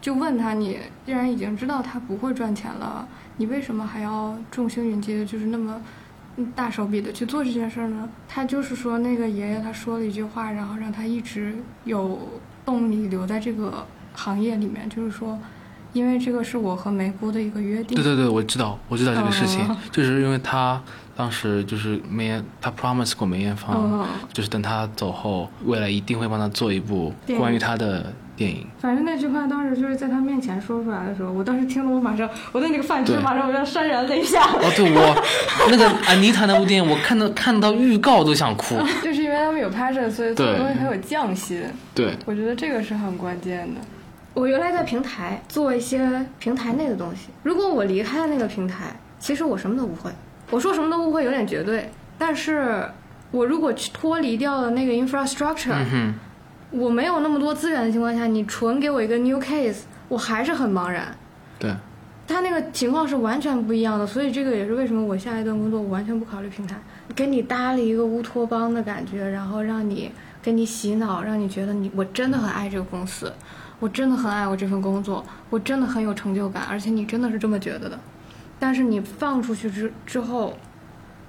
[0.00, 5.80] 就问他，你既然已经知道他不会赚钱了，你为什么还要众星云集的，就是那么
[6.36, 8.08] 嗯大手笔的去做这件事儿呢？
[8.28, 12.16] 他就是说，那个爷爷他说了一句话，然后让他一直有
[12.64, 13.84] 动力留在这个
[14.14, 15.36] 行业里面，就是说，
[15.98, 17.96] 因为这个是我和梅姑的一个约定。
[17.96, 20.80] 对对对，我知道我知道这个事情，哦就是因为他
[21.16, 28.64] 当时就是梅艳，他 promise 过梅艳芳，嗯就是等他走后，未来一定会帮他做一部关于他的电影。
[28.78, 34.42] 反正那句话当时就是在他面前说出来的时候，我当时听了，我马上我对那个饭局马上我要潸然泪下。
[34.44, 38.76] 哦，对我那个安妮塔那部电影，我看到看到预告都想哭。
[39.02, 41.60] 就是因为他们有 passion，所以做的东西很有匠心。
[41.94, 43.80] 对，我觉得这个是很关键的。
[44.34, 50.10] 我原来在平台做一些平台内的东西，如果我离开了那个平台，其实我什么都不会。
[50.50, 52.82] 我说什么都不会有点绝对，但是
[53.30, 56.14] 我如果去脱离掉了那个 infrastructure，、嗯，
[56.70, 61.14] 我没有那么多资源的情况下，你纯给我一个 new case，我还是很茫然。
[61.58, 61.74] 对，
[62.26, 66.76] 他那个情况是完全不一样的，所以这个也是为什么我下一段工作我完全不考虑平台，
[67.14, 70.10] 给你搭了一个乌托邦的感觉，然后让你
[70.40, 73.30] 给你洗脑，让你觉得你我真的很爱这个公司，
[73.80, 77.98] 我真的很爱我这份工作，我真的很有成就感，而且你真的是这么觉得的。
[78.58, 80.56] 但是你放出去之之后，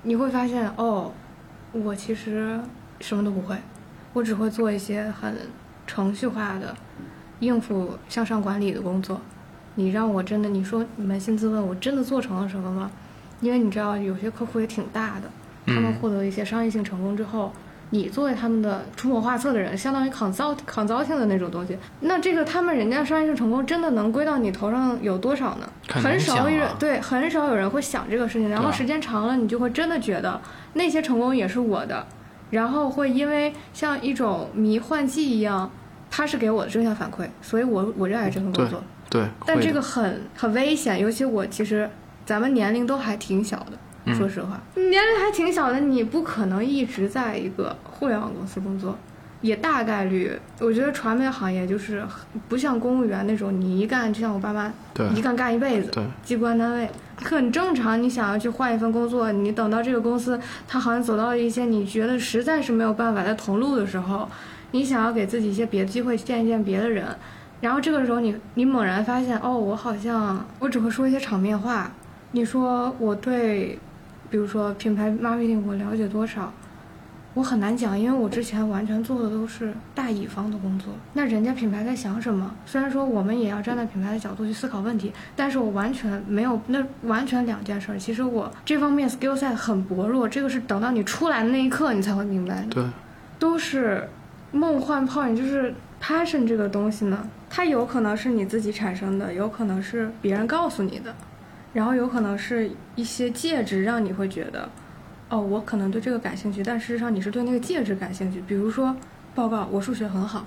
[0.03, 1.11] 你会发现哦，
[1.71, 2.59] 我其实
[2.99, 3.55] 什么都不会，
[4.13, 5.35] 我只会做一些很
[5.85, 6.75] 程序化的
[7.39, 9.21] 应付向上管理的工作。
[9.75, 12.89] 你让我真的，你说扪心自问，我真的做成了什么吗？
[13.41, 15.29] 因为你知道，有些客户也挺大的，
[15.67, 17.53] 他们嗯获得一些商业性成功之后，
[17.91, 25.69] 你作为他们的出谋划策的人，相当于 consult consulting 的那种东西，那这个他们人家商业性成功真的能归到你头上有多少呢？
[25.87, 30.39] 很少有人对，很少有人会想这个事情，然后时间长了，你就会真的觉得
[30.73, 32.05] 那些成功也是我的，
[32.51, 35.71] 然后会因为像一种迷幻剂一样，
[36.11, 38.83] 它是给我的正向反馈，所以我我热爱这份工作。
[39.09, 41.89] 对，但这个很很危险，尤其我其实
[42.27, 43.71] 咱们年龄都还挺小的，
[44.09, 48.97] 嗯说实话，年龄还挺小的，你不可能一直在一个互联网公司工作，
[49.41, 52.03] 也大概率，我觉得传媒行业就是
[52.47, 56.89] 不像公务员那种，你一干就像我爸妈对一干干一辈子，对机关单位
[57.23, 58.01] 很正常。
[58.01, 64.27] 你想要去换一份工作，你等到这个公司它好像走到一些你觉得实在是没有办法再同路的时候，
[64.71, 67.05] 你想要给自己一些别的机会，见一见别的人。
[67.61, 71.91] 然后这个时候你，你猛然发现，哦，我好像我只会说一些场面话。
[72.31, 73.77] 你说我对，
[74.29, 76.51] 比如说品牌 marketing 我了解多少？
[77.35, 80.91] 我很难讲，因为我之前完全做的都是大乙方的工作。
[81.13, 82.53] 那人家品牌在想什么？
[82.65, 87.99] 虽然说我们也要站在品牌的角度去思考问题，但是我完全没有，那完全两件事儿。
[87.99, 92.67] 其实我这方面 skill set 很薄弱，这个是等到你出来的那一刻你才会明白的。
[92.71, 92.83] 对，
[93.37, 94.09] 都是
[94.51, 101.13] 梦幻泡影，就是 passion 这个东西呢，它有可能是你自己产生的，有可能是别人告诉你的，
[101.73, 104.69] 然后有可能是一些介质让你会觉得，
[105.29, 108.41] 哦，我可能对这个感兴趣，但事实上你是对那个戒指感兴趣。
[108.47, 108.95] 比如说，
[109.35, 110.45] 报告我数学很好，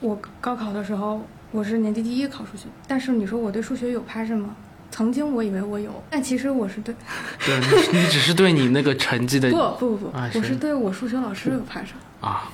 [0.00, 4.56] 我高考的时候我是年级第一考数学，但是你说我对数学有 passion 吗？
[4.90, 6.94] 曾经我以为我有，但其实我是对，
[7.44, 7.60] 对，
[7.92, 11.96] 你你只是对你那个成绩的 不不不不，啊我是对我数学老师有 passion。
[12.20, 12.48] 啊，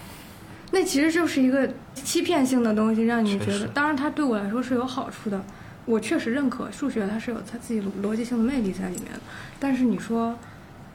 [0.71, 5.39] 那其实就是一个欺骗性的东西，让你觉得，当然它对我来说是有好处的，
[5.87, 9.21] 我确实认可数学它是有它自己逻辑性的魅力在里面的。
[9.59, 10.39] 但是你说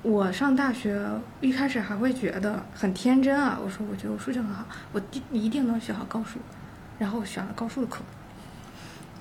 [0.01, 1.03] 我上大学
[1.41, 6.39] 一开始还会觉得很天真啊，我说我觉得我数学很好，我一一定能学好高数，
[6.99, 8.01] 然后我选了高数的课，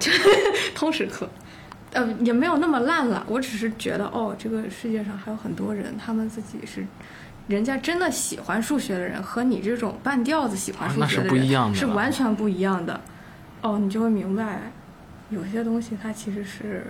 [0.75, 1.29] 通识课。
[1.93, 6.85] 呃，也没有那么烂了，我只是觉得，哦，这个世界上还有很多人，他们自己是，
[7.47, 13.01] 人家真的喜欢数学的人，和你这种半吊子喜欢数学的人、是不一样的了完全不一样的。
[13.63, 14.73] 哦，你就会明白，
[15.31, 16.87] 有些东西它其实是，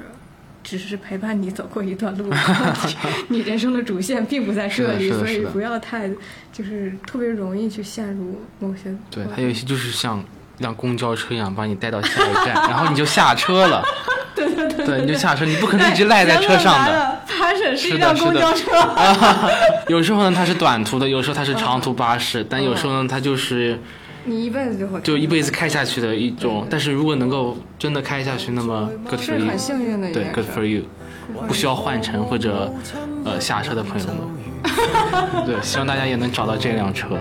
[0.62, 2.32] 只是陪伴你走过一段路，
[3.28, 6.10] 你人生的主线并不在这里，所以不要太，
[6.52, 8.94] 就是特别容易去陷入某些。
[9.10, 10.18] 对，它有一些就是像
[10.58, 13.82] 一辆公交车一样把你带到下一站， 然后你就下车了。
[14.34, 17.20] 对对对，对，你就下车，你不可能一直赖在车上的。
[17.28, 18.72] ，passion 是一辆公交车。
[19.86, 23.78] 有时候呢，它是短途的，有时候它是长途巴士，但有时候呢，它就是
[24.24, 26.66] 你一辈子就会就一辈子开下去的一种。
[26.70, 30.64] 但是如果能够真的开下去，那么 good for you，很幸运的一对，good for。
[30.64, 30.82] you，
[31.46, 32.72] 不需要换乘或者
[33.24, 37.18] 呃下车的朋友们， 对，希望大家也能找到这辆车。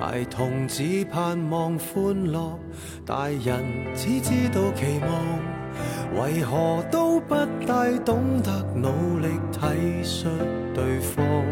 [0.00, 2.58] 孩童只盼望欢乐，
[3.04, 3.64] 大人
[3.94, 7.34] 只知道期望，为何都不
[7.66, 9.60] 大懂得努力体
[10.04, 10.26] 恤
[10.72, 11.44] 对方？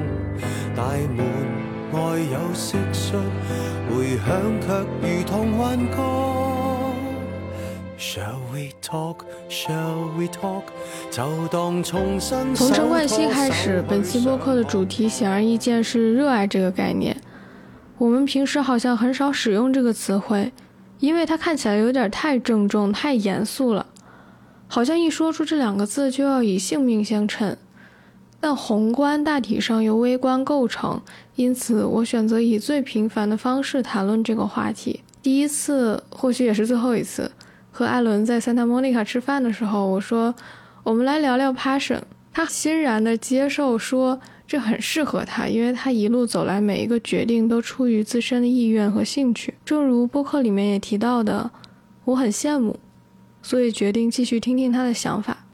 [0.76, 0.82] 大
[1.16, 1.24] 门
[1.96, 5.96] 外有回响却如同幻觉。
[7.98, 9.24] Shall we talk?
[9.48, 10.64] Shall we talk?
[11.10, 17.16] 就当重新从陈冠希开始，本期播客的主题显而易见是热爱这个概念。
[17.96, 20.52] 我们平时好像很少使用这个词汇，
[21.00, 23.86] 因为它看起来有点太郑重、太严肃了，
[24.68, 27.56] 好像一说出这两个字就要以性命相称。
[28.46, 31.02] 但宏观大体上由微观构成，
[31.34, 35.00] 因此我选择以最平凡的方式谈论这个话题。
[35.20, 37.28] 第一次，或许也是最后一次，
[37.72, 40.32] 和艾伦在 Santa Monica 吃饭的时候，我说
[40.84, 42.00] 我们来聊聊 passion。
[42.32, 49.54] 他欣然地接受说这很适合他，因为他一路走来每一个决定都出于自身的意愿和兴趣。
[49.64, 51.50] 正如播客里面也提到的，
[52.04, 52.78] 我很羡慕，
[53.42, 55.45] 所以决定继续听听他的想法。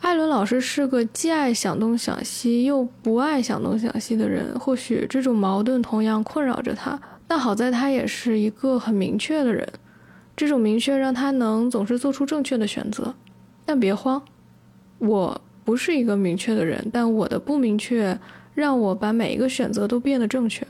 [0.00, 6.98] 艾伦老师是个既爱想东想西又不爱想东想西的人，或许这种矛盾同样困扰着他。
[7.26, 9.68] 但好在他也是一个很明确的人，
[10.34, 13.14] 这种明确让他能总是做出正确的选择。
[13.64, 14.20] 但别慌，
[14.98, 18.18] 我不是一个明确的人，但我的不明确
[18.54, 20.66] 让我把每一个选择都变得正确。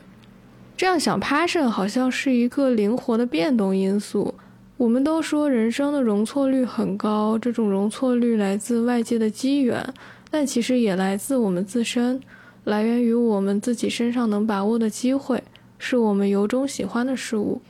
[0.75, 4.35] 这样想，passion 好像是一个灵活的变动因素。
[4.81, 9.93] 我们都说人生的容错率很高，这种容错率来自外界的机缘，
[10.31, 12.19] 但其实也来自我们自身，
[12.63, 15.43] 来源于我们自己身上能把握的机会，
[15.77, 17.61] 是我们由衷喜欢的事物。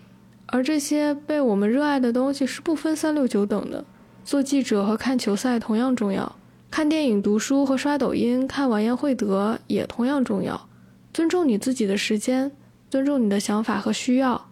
[0.46, 3.84] 而这些被我们热爱的东西是不分三六九等的。
[4.24, 6.38] 做记者和看球赛同样重要，
[6.70, 10.70] 看电影、读书和刷抖音、看完颜慧德也同样重要。
[11.14, 12.54] 尊重你自己的时间，
[12.90, 14.48] 尊重你的想法和需要，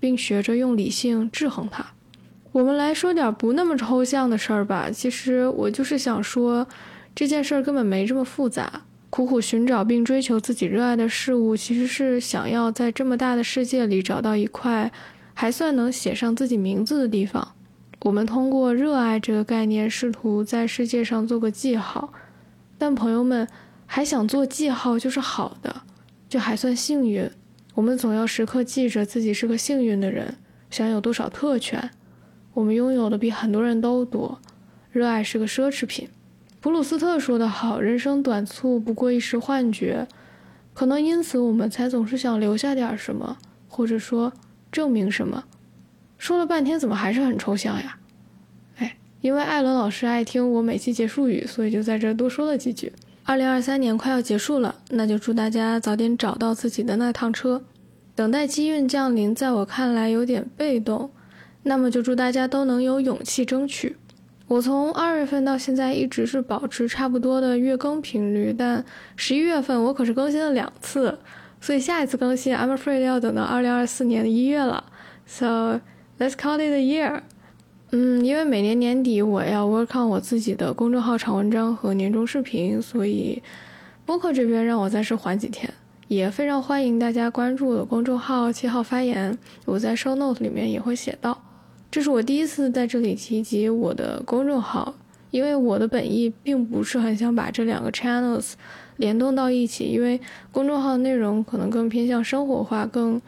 [0.00, 1.84] 并学着用理性制衡它。
[2.52, 4.90] 我们来说点不那么抽象的事儿吧。
[4.90, 6.66] 其实我就是想说，
[7.14, 8.82] 这件事儿根本没这么复杂。
[9.10, 14.92] 苦苦寻找并追求自己热爱的事物，其实是想要在这么大的世界里找到一块
[15.32, 17.54] 还算能写上自己名字的地方。
[18.02, 22.12] 我们通过热爱这个概念，试图在世界上做个记号。
[22.76, 23.48] 但朋友们，
[23.86, 25.82] 还想做记号就是好的，
[26.28, 27.28] 这还算幸运。
[27.74, 30.36] 我们总要时刻记着自己是个幸运的人，
[30.70, 31.90] 享有多少特权。
[32.58, 34.40] 我们拥有的比很多人都多。
[34.90, 36.08] 热爱是个奢侈品。
[36.60, 40.08] 普鲁斯特说得好：“人生短促，不过一时幻觉。”
[40.74, 43.36] 可能因此，我们才总是想留下点什么，
[43.68, 44.32] 或者说
[44.72, 45.44] 证明什么。
[46.18, 47.96] 说了半天，怎么还是很抽象呀？
[48.78, 52.92] 哎，因为艾伦老师爱听我每期结束语，所以就在这多说了几句。
[53.22, 57.62] 二零二三年快要结束了，那就祝大家早点找到自己的那趟车。
[58.16, 61.12] 等待机运降临，在我看来有点被动，
[61.62, 63.96] 那么就祝大家都能有勇气争取。
[64.46, 68.82] 我从二月份到现在一直是保持差不多的月更频率，但
[69.14, 71.18] 十一月份我可是更新了两次，
[71.60, 74.84] 所以下一次更新 I'm afraid 要等到二零二四年的一月了。
[75.26, 75.80] So
[76.18, 77.20] let's call it a year。
[77.90, 83.42] 嗯，因为每年年底我要 work on 我自己的公众号长文章和年终视频，所以
[84.06, 85.72] 播客这边让我暂时缓几天。
[86.06, 89.36] 也非常欢迎大家关注我的公众号“七号发言”，
[89.66, 91.38] 我在 show note 里面也会写到。
[91.90, 94.94] 这是我第一次在这里提及我的公众号，
[95.30, 98.52] 因为我的本意并不是很想把这两个 channels
[98.98, 100.20] 联动到一起，因为
[100.52, 103.20] 公众号的内容可能更偏向生活化、更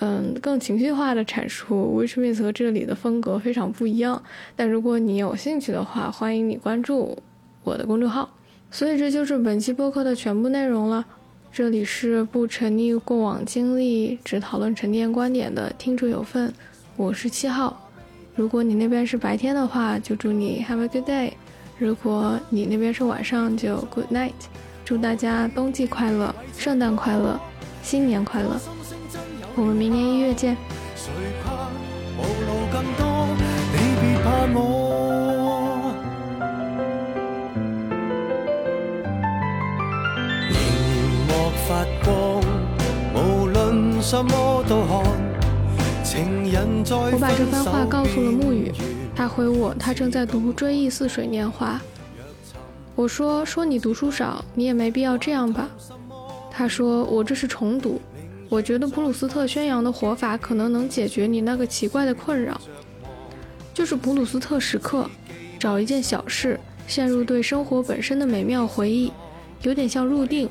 [0.00, 4.22] 嗯更情绪化的阐述，which means 和这里的风格非常不一样。
[4.56, 7.18] 但如果你有兴趣的话，欢迎你关注
[7.64, 8.30] 我的公众号。
[8.70, 11.04] 所以这就是本期播客的全部内容了。
[11.52, 16.52] 这里是不沉溺过往经历，只讨论沉淀观点的听者有份。
[16.96, 17.87] 我是七号。
[18.38, 21.32] 如果你那边是白天的话，就祝你 have a good day；
[21.76, 24.30] 如果你那边是晚上，就 good night。
[24.84, 27.36] 祝大家冬季快乐，圣诞快乐，
[27.82, 28.56] 新年快乐！
[29.56, 30.56] 我们明年一月见。
[43.16, 43.46] 无？
[43.48, 45.27] 论什么都看。
[46.20, 48.72] 我把这番话告诉了沐雨
[49.14, 51.80] 他回我，他正在读《追忆似水年华》。
[52.96, 55.68] 我说说你读书少，你也没必要这样吧。
[56.50, 58.00] 他说我这是重读，
[58.48, 62.60] 我觉得普鲁斯特宣扬的活法可能能解决你那个奇怪的困扰，
[63.72, 65.08] 就是普鲁斯特时刻，
[65.56, 66.58] 找一件小事，
[66.88, 69.12] 陷入对生活本身的美妙回忆，
[69.62, 70.48] 有点像入定，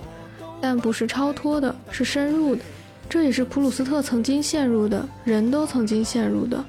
[0.62, 2.62] 但不是超脱的，是深入的。
[3.10, 6.64] 这也是普鲁斯特曾经陷入的，人都曾经陷入的。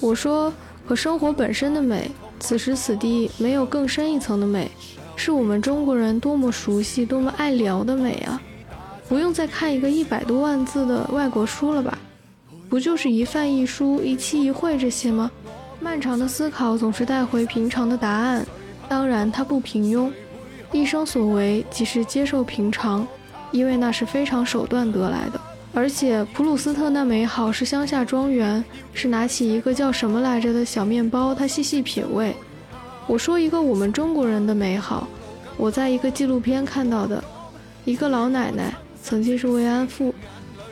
[0.00, 0.52] 我说，
[0.86, 4.70] 可生活本身的美，此时此地没有更深一层的美，
[5.16, 8.40] 是我们中国人多么熟悉、多么爱聊的美啊！
[9.08, 11.98] 不用再看一个一百多万字的外国书了吧？
[12.68, 15.30] 不就是一饭一书、一期一会这些吗？
[15.80, 18.46] 漫长的思考总是带回平常的答案，
[18.88, 20.10] 当然它不平庸。
[20.72, 23.06] 一生所为即是接受平常，
[23.50, 25.40] 因为那是非常手段得来的。
[25.74, 32.34] 而且普鲁斯特那美好是乡下庄园，是拿起一个叫什么来着的小面包，他细细品味。
[33.06, 35.06] 我说一个我们中国人的美好，
[35.56, 37.22] 我在一个纪录片看到的，
[37.84, 40.14] 一个老奶奶曾经是慰安妇，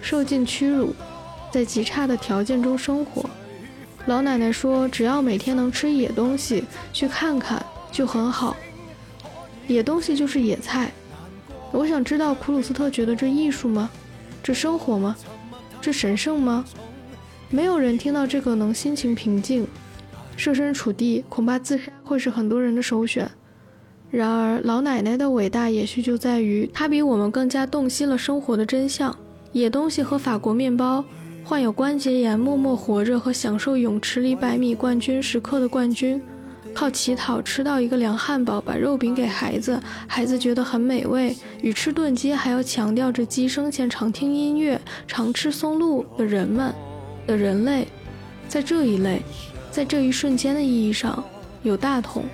[0.01, 0.95] 受尽屈辱，
[1.51, 3.29] 在极差的条件中生活。
[4.07, 8.57] 老奶奶说，只要每天能吃野东西，去看看就很好。
[9.67, 10.91] 野东西就是野菜。
[11.75, 13.91] 我想知道普鲁斯特觉得这艺术吗？
[14.41, 15.17] 这生活吗？
[15.81, 16.65] 这神圣吗？
[17.51, 19.67] 没有人听到这个能心情平静。
[20.37, 23.29] 设身处地，恐怕自杀会是很多人的首选。
[24.09, 29.17] 然而，老奶奶的伟大也许就在于她比我们更加洞悉了生活的真相。
[29.51, 31.05] 野东西和法国面包，
[31.45, 36.23] 患有关节炎默默活着和享受泳池里百米冠军时刻的冠军，
[36.75, 46.75] 靠乞讨吃到一个凉汉堡，把肉饼给孩子，孩子觉得很美味，与吃炖鸡还要强调着鸡生前常听音乐、常吃松露的人们
[47.27, 47.87] 的人类，
[48.49, 49.23] 在这一类，
[49.71, 51.23] 在这一瞬间的意义上，
[51.63, 52.25] 有大同。